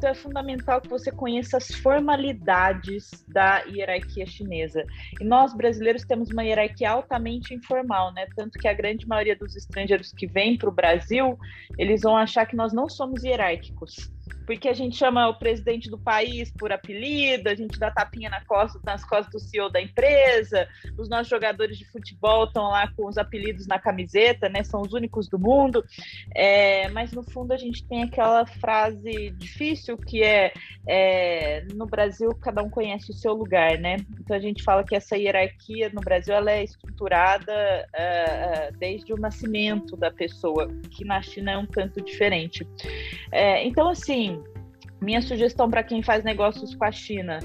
[0.06, 4.86] É fundamental que você conheça as formalidades da hierarquia chinesa.
[5.20, 8.28] E nós brasileiros temos uma hierarquia altamente informal, né?
[8.36, 11.38] Tanto que a grande maioria dos estrangeiros que vêm para o Brasil,
[11.78, 14.12] eles vão achar que nós não somos hierárquicos
[14.46, 18.44] porque a gente chama o presidente do país por apelido, a gente dá tapinha na
[18.46, 23.08] costa, nas costas do CEO da empresa, os nossos jogadores de futebol estão lá com
[23.08, 24.64] os apelidos na camiseta, né?
[24.64, 25.84] São os únicos do mundo.
[26.34, 30.54] É, mas no fundo a gente tem aquela frase difícil que é,
[30.88, 33.98] é, no Brasil cada um conhece o seu lugar, né?
[34.20, 39.18] Então a gente fala que essa hierarquia no Brasil ela é estruturada uh, desde o
[39.18, 42.68] nascimento da pessoa, que na China é um tanto diferente.
[43.32, 44.35] É, então assim
[45.02, 47.40] minha sugestão para quem faz negócios com a China: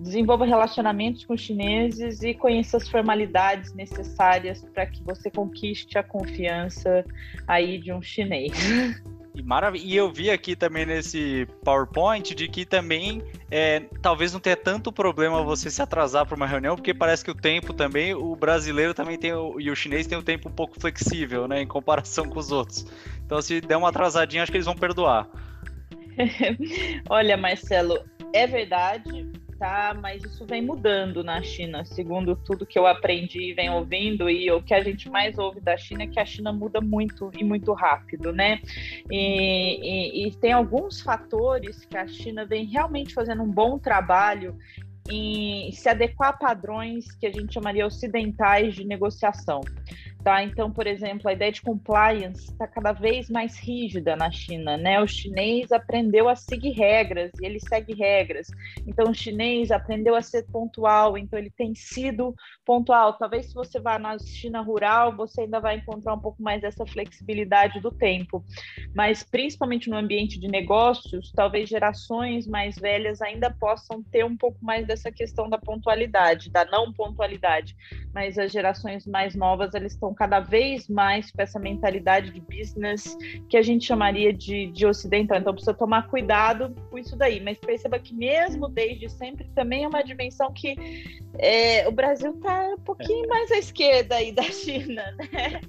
[0.00, 7.04] desenvolva relacionamentos com chineses e conheça as formalidades necessárias para que você conquiste a confiança
[7.46, 8.52] aí de um chinês.
[9.34, 9.84] E, maravilha.
[9.84, 14.90] e eu vi aqui também nesse PowerPoint de que também é, talvez não tenha tanto
[14.90, 18.92] problema você se atrasar para uma reunião, porque parece que o tempo também, o brasileiro
[18.92, 22.38] também tem, e o chinês tem um tempo um pouco flexível, né, em comparação com
[22.38, 22.84] os outros.
[23.24, 25.28] Então, se der uma atrasadinha, acho que eles vão perdoar.
[27.08, 27.98] Olha, Marcelo,
[28.32, 29.26] é verdade,
[29.58, 29.96] tá?
[30.00, 34.50] Mas isso vem mudando na China, segundo tudo que eu aprendi e venho ouvindo, e
[34.50, 37.44] o que a gente mais ouve da China é que a China muda muito e
[37.44, 38.60] muito rápido, né?
[39.10, 44.56] E, e, e tem alguns fatores que a China vem realmente fazendo um bom trabalho
[45.10, 49.60] em se adequar a padrões que a gente chamaria ocidentais de negociação.
[50.28, 50.42] Tá?
[50.42, 54.76] Então, por exemplo, a ideia de compliance está cada vez mais rígida na China.
[54.76, 55.00] Né?
[55.00, 58.46] O chinês aprendeu a seguir regras e ele segue regras.
[58.86, 63.14] Então, o chinês aprendeu a ser pontual, então ele tem sido pontual.
[63.14, 66.84] Talvez se você vá na China rural, você ainda vai encontrar um pouco mais dessa
[66.84, 68.44] flexibilidade do tempo.
[68.94, 74.62] Mas, principalmente no ambiente de negócios, talvez gerações mais velhas ainda possam ter um pouco
[74.62, 77.74] mais dessa questão da pontualidade, da não pontualidade.
[78.12, 83.16] Mas as gerações mais novas, eles estão cada vez mais com essa mentalidade de business
[83.48, 85.38] que a gente chamaria de, de ocidental.
[85.38, 87.40] Então precisa tomar cuidado com isso daí.
[87.40, 90.76] Mas perceba que mesmo desde sempre também é uma dimensão que
[91.38, 95.60] é, o Brasil está um pouquinho mais à esquerda aí da China, né?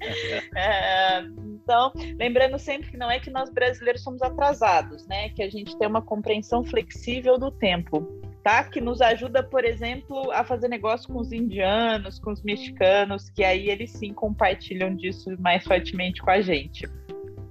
[0.56, 5.28] É, então, lembrando sempre que não é que nós brasileiros somos atrasados, né?
[5.30, 8.64] Que a gente tem uma compreensão flexível do tempo tá?
[8.64, 13.44] Que nos ajuda, por exemplo, a fazer negócio com os indianos, com os mexicanos, que
[13.44, 16.88] aí eles sim compartilham disso mais fortemente com a gente.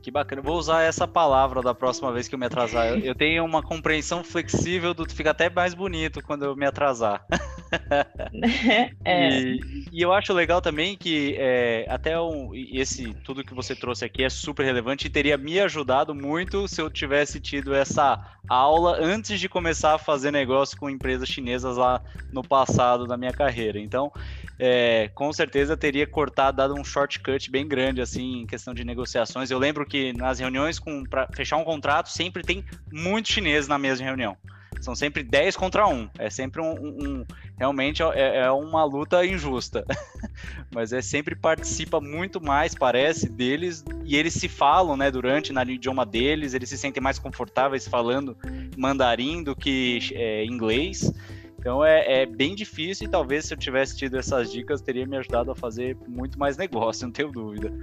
[0.02, 0.42] Que bacana.
[0.42, 2.88] Vou usar essa palavra da próxima vez que eu me atrasar.
[2.88, 7.26] Eu, eu tenho uma compreensão flexível do fica até mais bonito quando eu me atrasar.
[9.04, 9.30] é.
[9.30, 9.60] e,
[9.92, 14.24] e, eu acho legal também que é, até um, esse tudo que você trouxe aqui
[14.24, 19.40] é super relevante e teria me ajudado muito se eu tivesse tido essa aula antes
[19.40, 23.80] de começar a fazer negócio com empresas chinesas lá no passado da minha carreira.
[23.80, 24.12] Então,
[24.58, 29.52] é, com certeza teria cortado, dado um shortcut bem grande assim em questão de negociações.
[29.52, 30.80] Eu lembro que nas reuniões
[31.10, 34.38] para fechar um contrato sempre tem muito chinês na mesa de reunião
[34.80, 36.10] São sempre 10 contra 1.
[36.18, 36.72] É sempre um.
[36.72, 37.26] um, um
[37.58, 39.86] realmente é, é, uma luta injusta.
[40.74, 43.84] Mas é sempre participa muito mais, parece, deles.
[44.06, 46.54] E eles se falam, né, durante, no idioma deles.
[46.54, 48.38] Eles se sentem mais confortáveis falando
[48.78, 51.12] mandarim do que é, inglês.
[51.60, 55.18] Então é, é, bem difícil e talvez se eu tivesse tido essas dicas teria me
[55.18, 57.74] ajudado a fazer muito mais negócio, não tenho dúvida.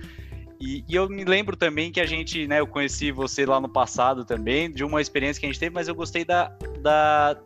[0.60, 3.68] E, e, eu me lembro também que a gente, né, eu conheci você lá no
[3.68, 6.48] passado também, de uma experiência que a gente teve, mas eu gostei da,
[6.80, 7.36] da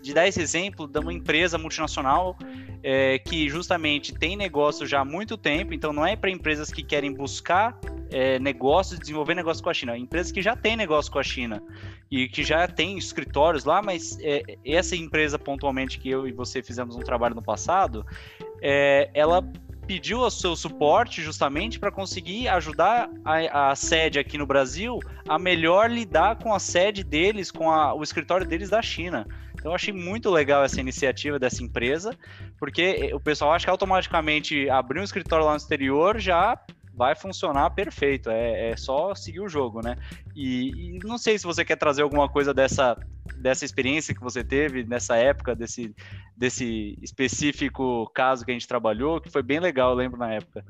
[0.00, 2.36] de dar esse exemplo de uma empresa multinacional
[2.82, 6.82] é, que justamente tem negócio já há muito tempo, então não é para empresas que
[6.82, 7.78] querem buscar
[8.10, 11.62] é, negócios, desenvolver negócio com a China, empresas que já têm negócio com a China
[12.10, 16.62] e que já tem escritórios lá, mas é, essa empresa pontualmente que eu e você
[16.62, 18.04] fizemos um trabalho no passado,
[18.60, 19.42] é, ela
[19.86, 25.38] pediu o seu suporte justamente para conseguir ajudar a, a, sede aqui no Brasil a
[25.38, 29.26] melhor lidar com a sede deles, com a, o escritório deles da China.
[29.54, 32.16] Então eu achei muito legal essa iniciativa dessa empresa,
[32.58, 36.58] porque o pessoal acha que automaticamente abrir um escritório lá no exterior já
[36.96, 38.30] vai funcionar perfeito.
[38.30, 39.96] É, é só seguir o jogo, né?
[40.34, 42.96] E, e, não sei se você quer trazer alguma coisa dessa,
[43.36, 45.94] dessa experiência que você teve nessa época, desse,
[46.36, 50.64] desse específico caso que a gente trabalhou, que foi bem legal, eu lembro na época.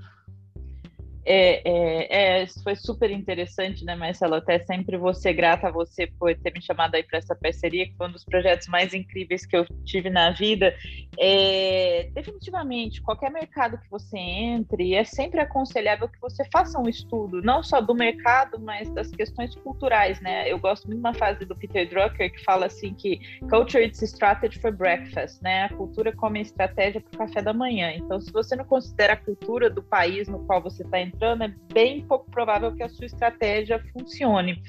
[1.26, 4.34] É, é, é, foi super interessante, né, Marcelo?
[4.34, 7.96] Até sempre ser grata a você por ter me chamado aí para essa parceria, que
[7.96, 10.74] foi um dos projetos mais incríveis que eu tive na vida.
[11.18, 17.40] É, definitivamente, qualquer mercado que você entre, é sempre aconselhável que você faça um estudo,
[17.40, 20.50] não só do mercado, mas das questões culturais, né?
[20.50, 24.02] Eu gosto muito de uma frase do Peter Drucker que fala assim que culture is
[24.02, 25.64] strategy for breakfast, né?
[25.64, 27.92] A cultura como estratégia para o café da manhã.
[27.92, 31.44] Então, se você não considera a cultura do país no qual você está entrando, entrando,
[31.44, 34.60] é bem pouco provável que a sua estratégia funcione.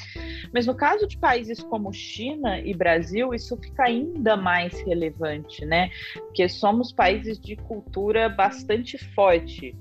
[0.53, 5.89] Mas no caso de países como China e Brasil, isso fica ainda mais relevante, né?
[6.13, 9.75] Porque somos países de cultura bastante forte.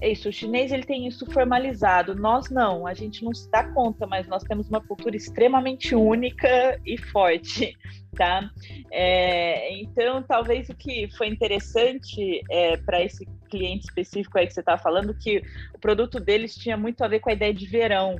[0.00, 3.64] É isso, o chinês ele tem isso formalizado, nós não, a gente não se dá
[3.64, 7.76] conta, mas nós temos uma cultura extremamente única e forte,
[8.14, 8.50] tá?
[8.90, 14.60] É, então, talvez o que foi interessante é, para esse cliente específico aí que você
[14.60, 15.42] está falando, que
[15.74, 18.16] o produto deles tinha muito a ver com a ideia de verão,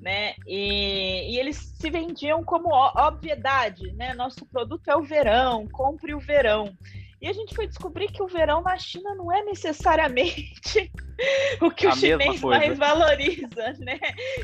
[0.00, 0.34] né?
[0.46, 4.14] E, e, eles se vendiam como obviedade, né?
[4.14, 6.76] Nosso produto é o verão, compre o verão.
[7.24, 10.92] E a gente foi descobrir que o verão na China não é necessariamente
[11.58, 13.98] o que a o chinês mais valoriza, né?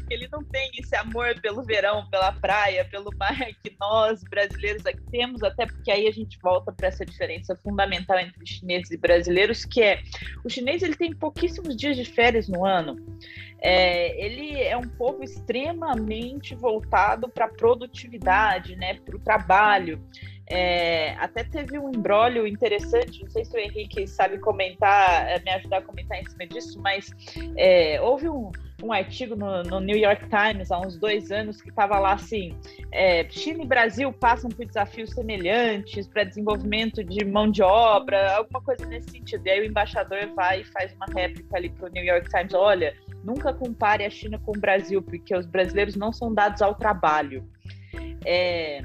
[0.08, 5.02] Ele não tem esse amor pelo verão, pela praia, pelo mar que nós brasileiros aqui
[5.10, 9.66] temos, até porque aí a gente volta para essa diferença fundamental entre chineses e brasileiros,
[9.66, 10.00] que é
[10.42, 12.96] o chinês ele tem pouquíssimos dias de férias no ano.
[13.60, 20.02] É, ele é um povo extremamente voltado para a produtividade, né, para o trabalho.
[20.50, 25.50] É, até teve um embrólio interessante, não sei se o Henrique sabe comentar, é, me
[25.52, 27.08] ajudar a comentar em cima disso, mas
[27.56, 28.50] é, houve um,
[28.82, 32.52] um artigo no, no, New York Times há uns dois anos que estava lá assim:
[32.90, 38.60] é, China e Brasil passam por desafios semelhantes para desenvolvimento de mão de obra, alguma
[38.60, 39.46] coisa nesse sentido.
[39.46, 42.54] E aí o embaixador vai e faz uma réplica ali para o New York Times:
[42.54, 42.92] olha,
[43.22, 47.48] nunca compare a China com o Brasil, porque os brasileiros não são dados ao trabalho.
[48.24, 48.82] É,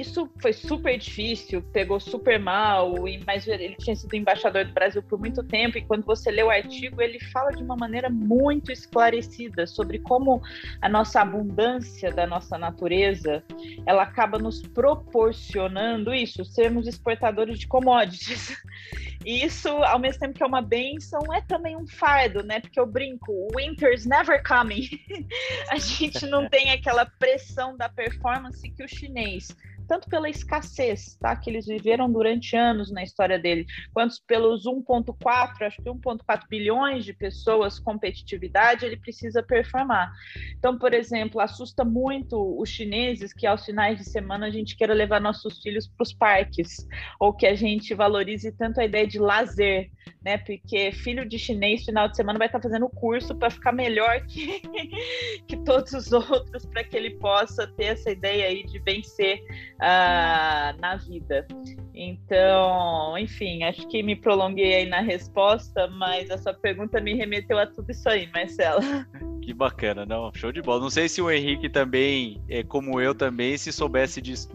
[0.00, 2.94] isso foi super difícil, pegou super mal,
[3.26, 6.50] mas ele tinha sido embaixador do Brasil por muito tempo, e quando você lê o
[6.50, 10.42] artigo, ele fala de uma maneira muito esclarecida sobre como
[10.80, 13.42] a nossa abundância da nossa natureza,
[13.86, 18.56] ela acaba nos proporcionando isso, sermos exportadores de commodities.
[19.24, 22.60] E isso, ao mesmo tempo que é uma benção, é também um fardo, né?
[22.60, 24.88] Porque eu brinco, winter's never coming.
[25.70, 31.34] a gente não tem aquela pressão da performance que o chinês tanto pela escassez, tá?
[31.36, 37.04] Que eles viveram durante anos na história dele, quanto pelos 1,4, acho que 1,4 bilhões
[37.04, 40.12] de pessoas, competitividade, ele precisa performar.
[40.58, 44.94] Então, por exemplo, assusta muito os chineses que aos finais de semana a gente queira
[44.94, 46.86] levar nossos filhos para os parques,
[47.18, 49.90] ou que a gente valorize tanto a ideia de lazer,
[50.24, 50.38] né?
[50.38, 54.62] Porque filho de chinês, final de semana, vai estar fazendo curso para ficar melhor que,
[55.46, 59.40] que todos os outros, para que ele possa ter essa ideia aí de vencer
[59.82, 61.46] uh, na vida.
[61.92, 67.58] Então, enfim, acho que me prolonguei aí na resposta, mas a sua pergunta me remeteu
[67.58, 68.80] a tudo isso aí, Marcela.
[69.42, 70.80] Que bacana, não, show de bola.
[70.80, 74.48] Não sei se o Henrique também, é, como eu também, se soubesse disso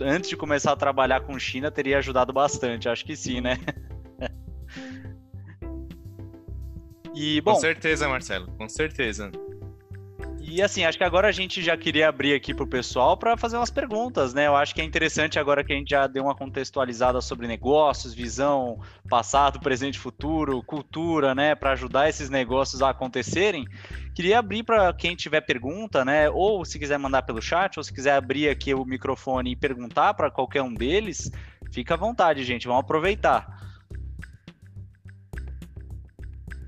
[0.00, 2.88] antes de começar a trabalhar com China, teria ajudado bastante.
[2.88, 3.58] Acho que sim, né?
[7.12, 9.30] E, bom, com certeza, Marcelo, com certeza.
[10.50, 13.36] E assim, acho que agora a gente já queria abrir aqui para o pessoal para
[13.36, 14.48] fazer umas perguntas, né?
[14.48, 18.12] Eu acho que é interessante agora que a gente já deu uma contextualizada sobre negócios,
[18.12, 21.54] visão, passado, presente, futuro, cultura, né?
[21.54, 23.64] Para ajudar esses negócios a acontecerem.
[24.12, 26.28] Queria abrir para quem tiver pergunta, né?
[26.28, 30.14] Ou se quiser mandar pelo chat, ou se quiser abrir aqui o microfone e perguntar
[30.14, 31.30] para qualquer um deles,
[31.70, 32.66] fica à vontade, gente.
[32.66, 33.56] Vamos aproveitar.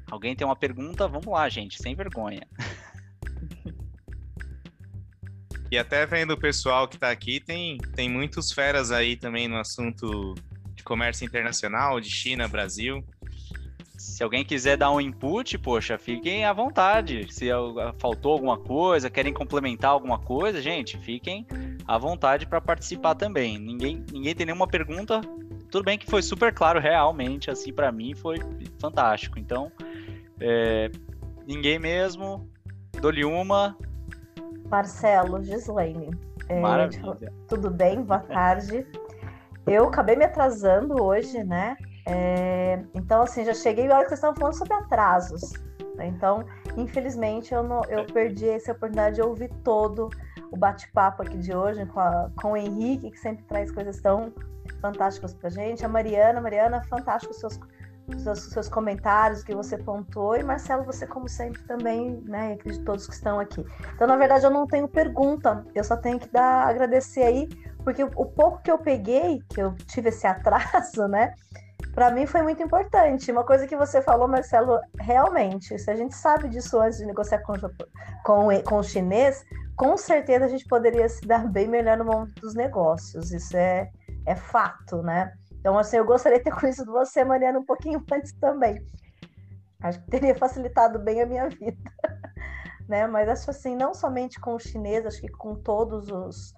[0.09, 1.09] Alguém tem uma pergunta?
[1.09, 2.47] Vamos lá, gente, sem vergonha.
[5.73, 9.57] E até vendo o pessoal que está aqui, tem, tem muitos feras aí também no
[9.57, 10.35] assunto
[10.75, 13.03] de comércio internacional, de China, Brasil.
[13.97, 17.27] Se alguém quiser dar um input, poxa, fiquem à vontade.
[17.33, 17.47] Se
[17.99, 21.47] faltou alguma coisa, querem complementar alguma coisa, gente, fiquem
[21.87, 23.59] à vontade para participar também.
[23.59, 25.23] Ninguém, ninguém tem nenhuma pergunta.
[25.71, 28.37] Tudo bem que foi super claro, realmente, assim, para mim foi
[28.79, 29.39] fantástico.
[29.39, 29.73] Então,
[30.39, 30.91] é,
[31.47, 32.47] ninguém mesmo.
[33.01, 33.75] Dou-lhe uma.
[34.73, 36.19] Marcelo, Gislaine.
[36.49, 37.31] É, Maravilha.
[37.47, 38.03] Tudo bem?
[38.03, 38.87] Boa tarde.
[39.67, 41.77] Eu acabei me atrasando hoje, né?
[42.09, 45.53] É, então, assim, já cheguei na hora que vocês estavam falando sobre atrasos.
[45.95, 46.07] Né?
[46.07, 46.43] Então,
[46.75, 50.09] infelizmente, eu, não, eu perdi essa oportunidade de ouvir todo
[50.51, 54.33] o bate-papo aqui de hoje com, a, com o Henrique, que sempre traz coisas tão
[54.81, 55.85] fantásticas pra gente.
[55.85, 57.41] A Mariana, Mariana, fantástico os
[58.19, 60.37] seus seus comentários que você pontuou.
[60.37, 62.55] E Marcelo, você, como sempre, também, né?
[62.55, 63.65] Acredito todos que estão aqui.
[63.95, 67.49] Então, na verdade, eu não tenho pergunta, eu só tenho que dar agradecer aí,
[67.85, 71.35] porque o pouco que eu peguei, que eu tive esse atraso, né?
[71.95, 73.31] Para mim foi muito importante.
[73.31, 77.41] Uma coisa que você falou, Marcelo, realmente, se a gente sabe disso antes de negociar
[77.41, 77.53] com,
[78.25, 79.45] com, com o chinês,
[79.77, 83.31] com certeza a gente poderia se dar bem melhor no mundo dos negócios.
[83.31, 83.91] Isso é,
[84.27, 85.33] é fato, né?
[85.63, 88.85] Então, assim, eu gostaria de ter conhecido você, Mariana, um pouquinho antes também.
[89.81, 91.79] Acho que teria facilitado bem a minha vida.
[92.89, 93.07] né?
[93.07, 96.53] Mas acho assim, não somente com o chinês, acho que com todos os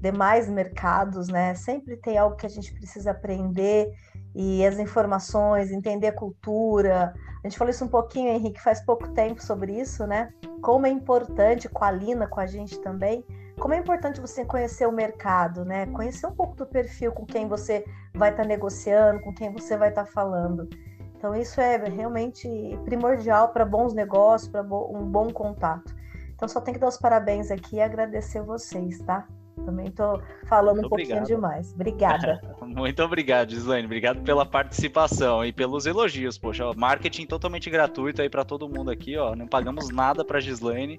[0.00, 1.54] demais mercados, né?
[1.56, 3.92] Sempre tem algo que a gente precisa aprender
[4.34, 7.12] e as informações, entender a cultura.
[7.42, 10.32] A gente falou isso um pouquinho, Henrique, faz pouco tempo sobre isso, né?
[10.62, 13.24] Como é importante, com a Lina, com a gente também,
[13.58, 15.86] como é importante você conhecer o mercado, né?
[15.86, 17.84] Conhecer um pouco do perfil com quem você
[18.14, 20.68] vai estar tá negociando, com quem você vai estar tá falando.
[21.16, 22.48] Então, isso é realmente
[22.84, 25.94] primordial para bons negócios, para um bom contato.
[26.34, 29.26] Então, só tenho que dar os parabéns aqui e agradecer vocês, tá?
[29.64, 31.26] Também estou falando Muito um pouquinho obrigado.
[31.26, 31.72] demais.
[31.72, 32.40] Obrigada.
[32.60, 33.86] Muito obrigado, Gislaine.
[33.86, 36.36] Obrigado pela participação e pelos elogios.
[36.36, 39.34] Poxa, marketing totalmente gratuito aí para todo mundo aqui, ó.
[39.34, 40.98] Não pagamos nada para Gislaine.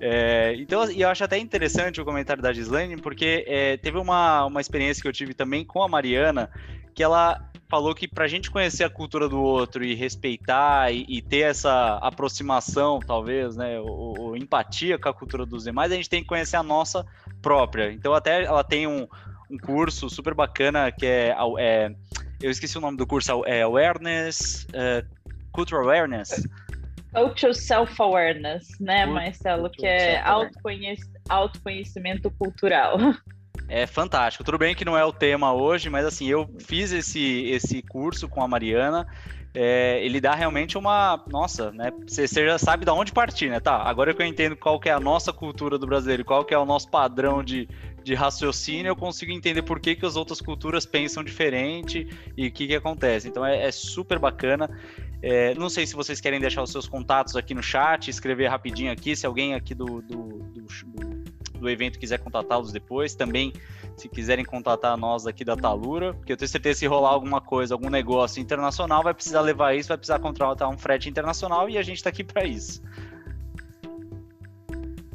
[0.00, 4.46] É, então, e eu acho até interessante o comentário da Gislaine, porque é, teve uma,
[4.46, 6.50] uma experiência que eu tive também com a Mariana,
[6.94, 11.04] que ela falou que para a gente conhecer a cultura do outro e respeitar e,
[11.08, 16.10] e ter essa aproximação, talvez, né, ou, empatia com a cultura dos demais, a gente
[16.10, 17.06] tem que conhecer a nossa
[17.40, 17.92] própria.
[17.92, 19.06] Então, até ela tem um,
[19.50, 21.94] um curso super bacana que é, é,
[22.42, 25.06] eu esqueci o nome do curso, é Awareness, uh,
[25.52, 26.42] Cultural Awareness.
[27.12, 29.68] Cultural Self-Awareness, né, Marcelo?
[29.70, 32.98] Que é autoconhec autoconhecimento cultural.
[33.72, 34.42] É fantástico.
[34.42, 38.28] Tudo bem que não é o tema hoje, mas assim, eu fiz esse, esse curso
[38.28, 39.06] com a Mariana.
[39.54, 41.24] É, ele dá realmente uma.
[41.28, 41.92] Nossa, né?
[42.04, 43.60] Você, você já sabe de onde partir, né?
[43.60, 46.52] Tá, agora que eu entendo qual que é a nossa cultura do brasileiro, qual que
[46.52, 47.68] é o nosso padrão de,
[48.02, 52.52] de raciocínio, eu consigo entender por que, que as outras culturas pensam diferente e o
[52.52, 53.28] que, que acontece.
[53.28, 54.68] Então é, é super bacana.
[55.22, 58.90] É, não sei se vocês querem deixar os seus contatos aqui no chat, escrever rapidinho
[58.90, 60.66] aqui, se alguém aqui do, do, do,
[61.58, 63.14] do evento quiser contatá-los depois.
[63.14, 63.52] Também,
[63.96, 67.40] se quiserem contatar nós aqui da Talura, porque eu tenho certeza que se rolar alguma
[67.40, 71.76] coisa, algum negócio internacional, vai precisar levar isso, vai precisar contratar um frete internacional e
[71.76, 72.82] a gente está aqui para isso.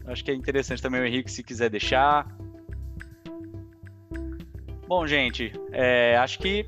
[0.06, 2.28] Acho que é interessante também o Henrique, se quiser deixar.
[4.88, 6.68] Bom, gente, é, acho que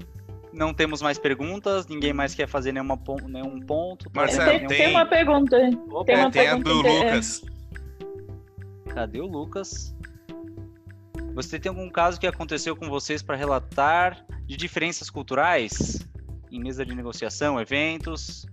[0.54, 4.10] não temos mais perguntas, ninguém mais quer fazer nenhuma, nenhum ponto.
[4.10, 4.22] Tá?
[4.22, 5.58] Marcelo, tem, tem, uma pergunta.
[5.90, 7.46] Opa, tem uma tem pergunta a do Lucas.
[8.94, 9.96] Cadê o Lucas?
[11.34, 16.00] Você tem algum caso que aconteceu com vocês para relatar de diferenças culturais
[16.52, 18.48] em mesa de negociação, eventos?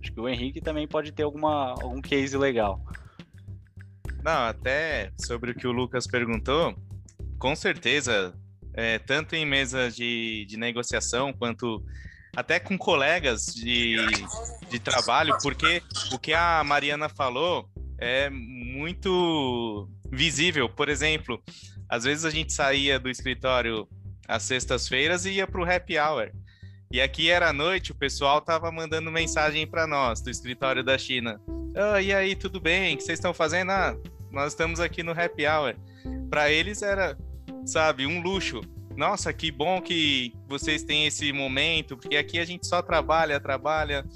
[0.00, 2.80] Acho que o Henrique também pode ter alguma, algum case legal.
[4.24, 6.74] Não, até sobre o que o Lucas perguntou,
[7.38, 8.34] com certeza
[8.76, 11.82] é, tanto em mesa de, de negociação quanto
[12.36, 13.96] até com colegas de,
[14.68, 17.68] de trabalho, porque o que a Mariana falou
[17.98, 20.68] é muito visível.
[20.68, 21.42] Por exemplo,
[21.88, 23.88] às vezes a gente saía do escritório
[24.28, 26.30] às sextas-feiras e ia para o happy hour.
[26.90, 31.40] E aqui era noite, o pessoal tava mandando mensagem para nós do escritório da China.
[31.48, 32.94] Oh, e aí, tudo bem?
[32.94, 33.70] O que vocês estão fazendo?
[33.70, 33.96] Ah,
[34.30, 35.74] nós estamos aqui no happy hour.
[36.30, 37.16] Para eles era,
[37.66, 38.60] sabe, um luxo.
[38.96, 44.06] Nossa, que bom que vocês têm esse momento, porque aqui a gente só trabalha, trabalha.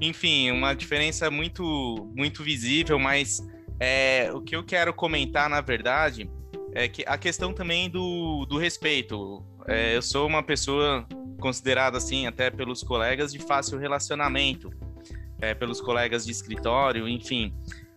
[0.00, 3.42] Enfim, uma diferença muito, muito visível, mas
[3.80, 6.30] é, o que eu quero comentar, na verdade,
[6.72, 9.44] é que a questão também do, do respeito.
[9.66, 11.06] É, eu sou uma pessoa
[11.40, 14.70] considerada assim, até pelos colegas, de fácil relacionamento,
[15.40, 17.52] é, pelos colegas de escritório, enfim.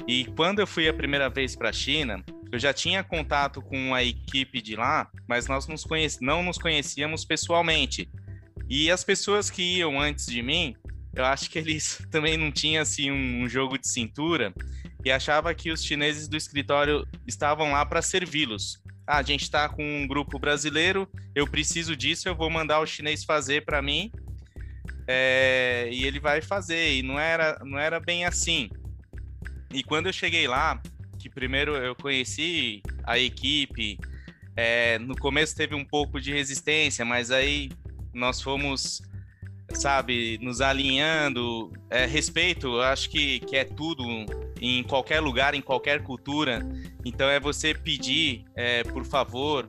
[0.08, 3.94] E quando eu fui a primeira vez para a China, eu já tinha contato com
[3.96, 5.86] a equipe de lá, mas nós nos
[6.22, 8.10] não nos conhecíamos pessoalmente.
[8.70, 10.76] E as pessoas que iam antes de mim,
[11.16, 14.54] eu acho que eles também não tinham assim um, um jogo de cintura
[15.06, 18.82] e achava que os chineses do escritório estavam lá para servi-los.
[19.06, 22.86] Ah, a gente está com um grupo brasileiro, eu preciso disso, eu vou mandar o
[22.86, 24.12] chinês fazer para mim
[25.08, 26.96] é, e ele vai fazer.
[26.96, 28.70] E não era, não era bem assim.
[29.74, 30.82] E quando eu cheguei lá,
[31.20, 33.98] que primeiro eu conheci a equipe,
[34.56, 37.72] é, no começo teve um pouco de resistência, mas aí
[38.14, 39.02] nós fomos
[39.74, 41.72] sabe, nos alinhando.
[41.90, 44.04] É, respeito, acho que, que é tudo
[44.62, 46.60] em qualquer lugar, em qualquer cultura.
[47.06, 49.68] Então é você pedir, é, por favor,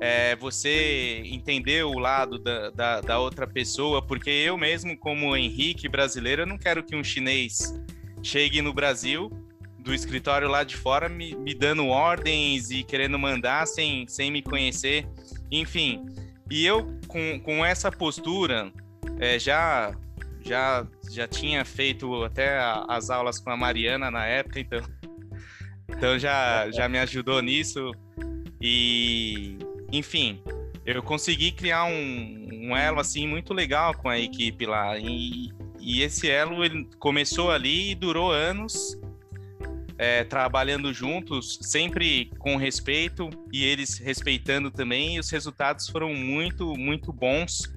[0.00, 5.88] é, você entender o lado da, da, da, outra pessoa, porque eu mesmo, como Henrique
[5.88, 7.74] brasileiro, eu não quero que um chinês
[8.24, 9.30] chegue no Brasil,
[9.78, 14.42] do escritório lá de fora, me, me dando ordens e querendo mandar sem, sem me
[14.42, 15.06] conhecer.
[15.52, 16.04] Enfim,
[16.50, 18.72] e eu, com, com essa postura,
[19.20, 19.94] é, já
[20.40, 24.80] já já tinha feito até a, as aulas com a Mariana na época, então
[25.88, 27.92] então já já me ajudou nisso
[28.60, 29.56] e
[29.90, 30.42] enfim
[30.84, 35.50] eu consegui criar um, um elo assim muito legal com a equipe lá e,
[35.84, 38.98] e esse elo ele começou ali e durou anos
[39.98, 46.74] é, trabalhando juntos, sempre com respeito e eles respeitando também, e os resultados foram muito,
[46.76, 47.72] muito bons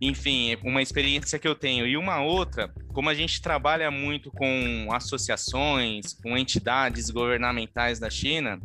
[0.00, 1.86] enfim, uma experiência que eu tenho.
[1.86, 8.60] E uma outra, como a gente trabalha muito com associações, com entidades governamentais da China,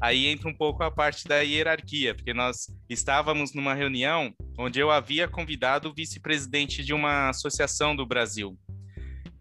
[0.00, 4.90] aí entra um pouco a parte da hierarquia, porque nós estávamos numa reunião onde eu
[4.90, 8.58] havia convidado o vice-presidente de uma associação do Brasil.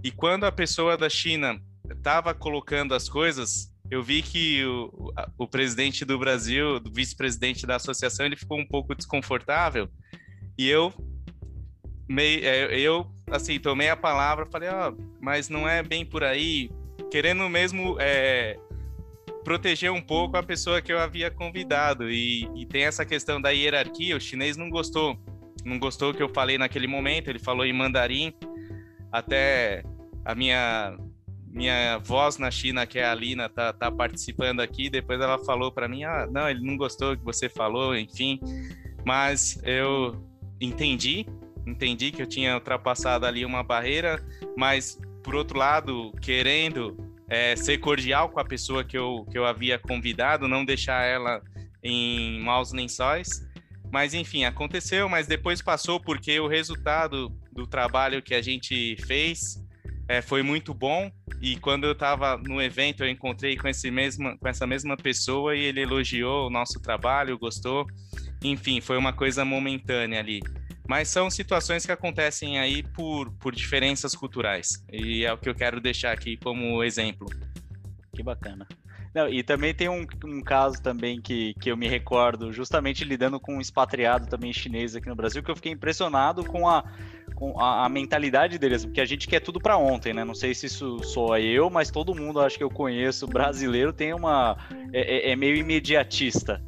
[0.04, 5.48] E quando a pessoa da China estava colocando as coisas, eu vi que o, o
[5.48, 9.90] presidente do Brasil, o vice-presidente da associação, ele ficou um pouco desconfortável.
[10.58, 10.94] E eu
[12.08, 16.24] meio, é, eu, assim, tomei a palavra, falei, ó, oh, mas não é bem por
[16.24, 16.70] aí,
[17.12, 18.58] querendo mesmo é,
[19.48, 22.12] proteger um pouco a pessoa que eu havia convidado.
[22.12, 25.18] E, e tem essa questão da hierarquia, o chinês não gostou,
[25.64, 28.34] não gostou que eu falei naquele momento, ele falou em mandarim,
[29.10, 29.86] até
[30.26, 30.98] a minha
[31.48, 34.90] minha voz na China, que é a Alina, tá, tá participando aqui.
[34.90, 38.42] Depois ela falou para mim: ah, não, ele não gostou que você falou, enfim.
[39.06, 40.22] Mas eu
[40.60, 41.26] entendi
[41.66, 44.22] entendi que eu tinha ultrapassado ali uma barreira,
[44.58, 49.46] mas por outro lado, querendo é, ser cordial com a pessoa que eu, que eu
[49.46, 51.42] havia convidado, não deixar ela
[51.84, 53.46] em maus lençóis.
[53.92, 59.64] Mas enfim, aconteceu, mas depois passou porque o resultado do trabalho que a gente fez
[60.08, 61.12] é, foi muito bom.
[61.42, 65.56] E quando eu estava no evento, eu encontrei com, esse mesmo, com essa mesma pessoa
[65.56, 67.86] e ele elogiou o nosso trabalho, gostou.
[68.44, 70.42] Enfim, foi uma coisa momentânea ali.
[70.88, 74.84] Mas são situações que acontecem aí por, por diferenças culturais.
[74.92, 77.28] E é o que eu quero deixar aqui como exemplo.
[78.16, 78.66] Que bacana.
[79.14, 83.40] Não, e também tem um, um, caso também que, que eu me recordo, justamente lidando
[83.40, 86.84] com um expatriado também chinês aqui no Brasil, que eu fiquei impressionado com a,
[87.34, 90.24] com a, a mentalidade deles, porque a gente quer tudo para ontem, né?
[90.24, 94.14] Não sei se isso sou eu, mas todo mundo, acho que eu conheço, brasileiro, tem
[94.14, 94.56] uma...
[94.94, 96.62] é, é, é meio imediatista.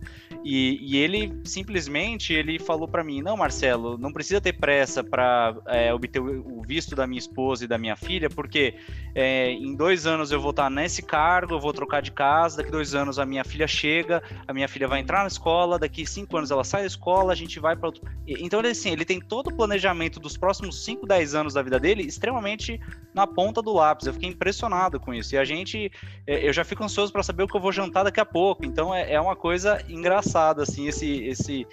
[0.44, 5.56] E, e ele simplesmente ele falou para mim: não, Marcelo, não precisa ter pressa para
[5.68, 8.76] é, obter o visto da minha esposa e da minha filha, porque
[9.14, 12.72] é, em dois anos eu vou estar nesse cargo, eu vou trocar de casa, daqui
[12.72, 16.38] dois anos a minha filha chega, a minha filha vai entrar na escola, daqui cinco
[16.38, 18.02] anos ela sai da escola, a gente vai para outro.
[18.26, 21.80] Então, ele, assim, ele tem todo o planejamento dos próximos 5, 10 anos da vida
[21.80, 22.80] dele extremamente
[23.14, 24.08] na ponta do lápis.
[24.08, 25.36] Eu fiquei impressionado com isso.
[25.36, 25.92] E a gente,
[26.26, 28.66] é, eu já fico ansioso para saber o que eu vou jantar daqui a pouco.
[28.66, 31.68] Então, é, é uma coisa engraçada engraçado, assim, esse, esse,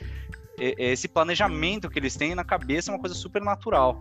[0.58, 3.98] esse planejamento que eles têm na cabeça é uma coisa super natural.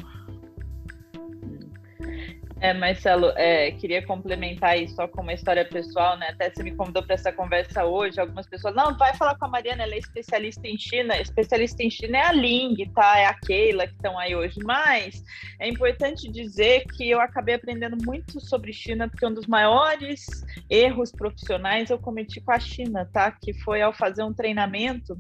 [2.66, 6.30] É, Marcelo, é, queria complementar aí só com uma história pessoal, né?
[6.30, 8.20] Até você me convidou para essa conversa hoje.
[8.20, 11.16] Algumas pessoas, não, vai falar com a Mariana, ela é especialista em China.
[11.16, 13.20] Especialista em China é a Ling, tá?
[13.20, 14.56] É a Keila que estão aí hoje.
[14.64, 15.24] Mas
[15.60, 20.26] é importante dizer que eu acabei aprendendo muito sobre China, porque um dos maiores
[20.68, 23.30] erros profissionais eu cometi com a China, tá?
[23.30, 25.16] Que foi ao fazer um treinamento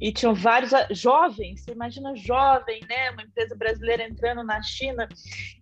[0.00, 3.10] e tinham vários jovens, você imagina jovem, né?
[3.10, 5.06] Uma empresa brasileira entrando na China.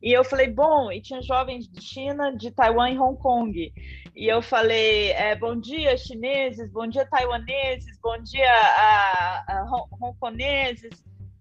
[0.00, 3.72] E eu falei, bom, e tinha jovens de China, de Taiwan e Hong Kong.
[4.14, 10.90] E eu falei, é, bom dia chineses, bom dia taiwaneses, bom dia a, a hongkoneses.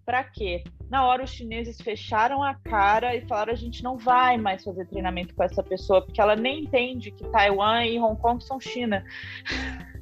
[0.06, 0.62] Para quê?
[0.88, 4.86] Na hora os chineses fecharam a cara e falaram a gente não vai mais fazer
[4.86, 9.04] treinamento com essa pessoa porque ela nem entende que Taiwan e Hong Kong são China.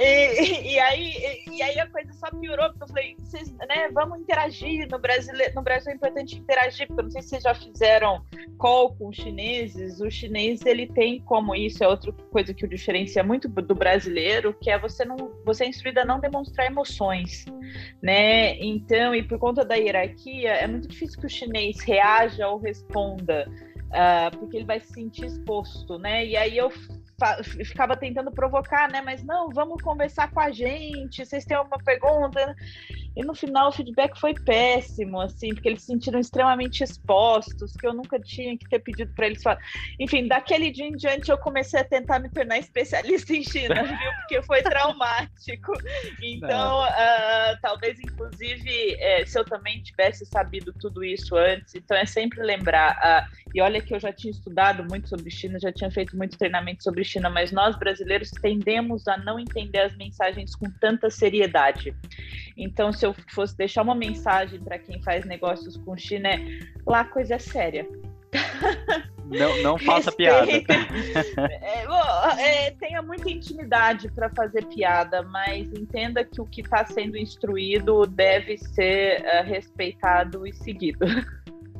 [0.00, 4.20] E, e, aí, e, aí a coisa só piorou, porque eu falei, vocês, né, vamos
[4.20, 4.88] interagir.
[4.90, 8.24] No Brasil, no Brasil é importante interagir, porque eu não sei se vocês já fizeram
[8.58, 10.00] call com os chineses.
[10.00, 14.54] O chinês, ele tem como isso, é outra coisa que o diferencia muito do brasileiro,
[14.60, 17.44] que é você não você é instruído a não demonstrar emoções,
[18.02, 18.56] né?
[18.58, 23.48] Então, e por conta da hierarquia, é muito difícil que o chinês reaja ou responda.
[23.92, 26.24] Uh, porque ele vai se sentir exposto, né?
[26.24, 26.72] E aí eu
[27.64, 29.00] ficava tentando provocar, né?
[29.00, 31.24] Mas não, vamos conversar com a gente.
[31.24, 32.54] Vocês têm alguma pergunta?
[33.16, 37.86] E no final o feedback foi péssimo, assim, porque eles se sentiram extremamente expostos, que
[37.86, 39.58] eu nunca tinha que ter pedido para eles falar.
[40.00, 44.12] Enfim, daquele dia em diante eu comecei a tentar me tornar especialista em China, viu?
[44.20, 45.72] Porque foi traumático.
[46.22, 52.06] Então, uh, talvez, inclusive, é, se eu também tivesse sabido tudo isso antes, então é
[52.06, 52.96] sempre lembrar.
[52.96, 56.38] Uh, e olha que eu já tinha estudado muito sobre China, já tinha feito muito
[56.38, 61.94] treinamento sobre China, mas nós brasileiros tendemos a não entender as mensagens com tanta seriedade.
[62.56, 66.38] Então, se eu fosse deixar uma mensagem para quem faz negócios com China, é
[66.86, 67.88] lá a coisa é séria.
[69.24, 70.50] Não, não faça piada.
[70.50, 76.84] é, bom, é, tenha muita intimidade para fazer piada, mas entenda que o que está
[76.84, 81.06] sendo instruído deve ser uh, respeitado e seguido.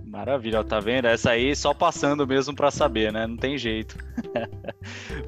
[0.07, 1.09] Maravilha, tá vendo?
[1.09, 3.27] Essa aí só passando mesmo para saber, né?
[3.27, 3.99] Não tem jeito.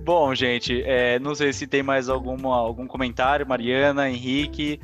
[0.03, 4.80] Bom, gente, é, não sei se tem mais alguma, algum comentário, Mariana, Henrique.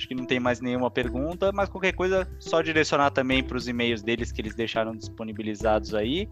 [0.00, 3.68] Acho que não tem mais nenhuma pergunta, mas qualquer coisa, só direcionar também para os
[3.68, 6.26] e-mails deles que eles deixaram disponibilizados aí.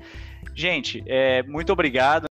[0.54, 2.24] Gente, é, muito obrigado.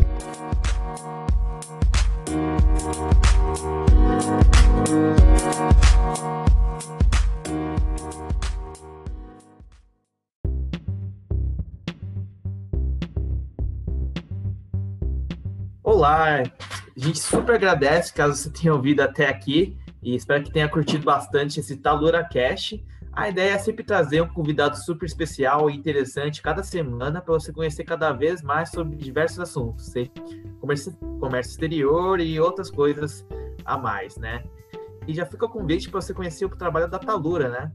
[15.82, 16.44] Olá, a
[16.96, 19.76] gente super agradece caso você tenha ouvido até aqui
[20.06, 22.78] e espero que tenha curtido bastante esse Talura Cash.
[23.12, 27.52] A ideia é sempre trazer um convidado super especial e interessante cada semana para você
[27.52, 29.92] conhecer cada vez mais sobre diversos assuntos,
[30.60, 33.26] comércio, comércio exterior e outras coisas
[33.64, 34.44] a mais, né?
[35.08, 37.72] E já fica o convite para você conhecer o trabalho da Talura, né?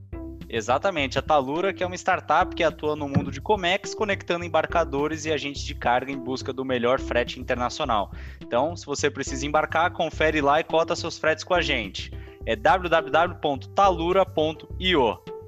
[0.54, 5.24] Exatamente, a Talura, que é uma startup que atua no mundo de Comex, conectando embarcadores
[5.24, 8.12] e agentes de carga em busca do melhor frete internacional.
[8.42, 12.12] Então, se você precisa embarcar, confere lá e cota seus fretes com a gente.
[12.46, 13.40] É www.talura.io.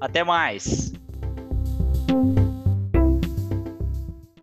[0.00, 0.94] Até mais!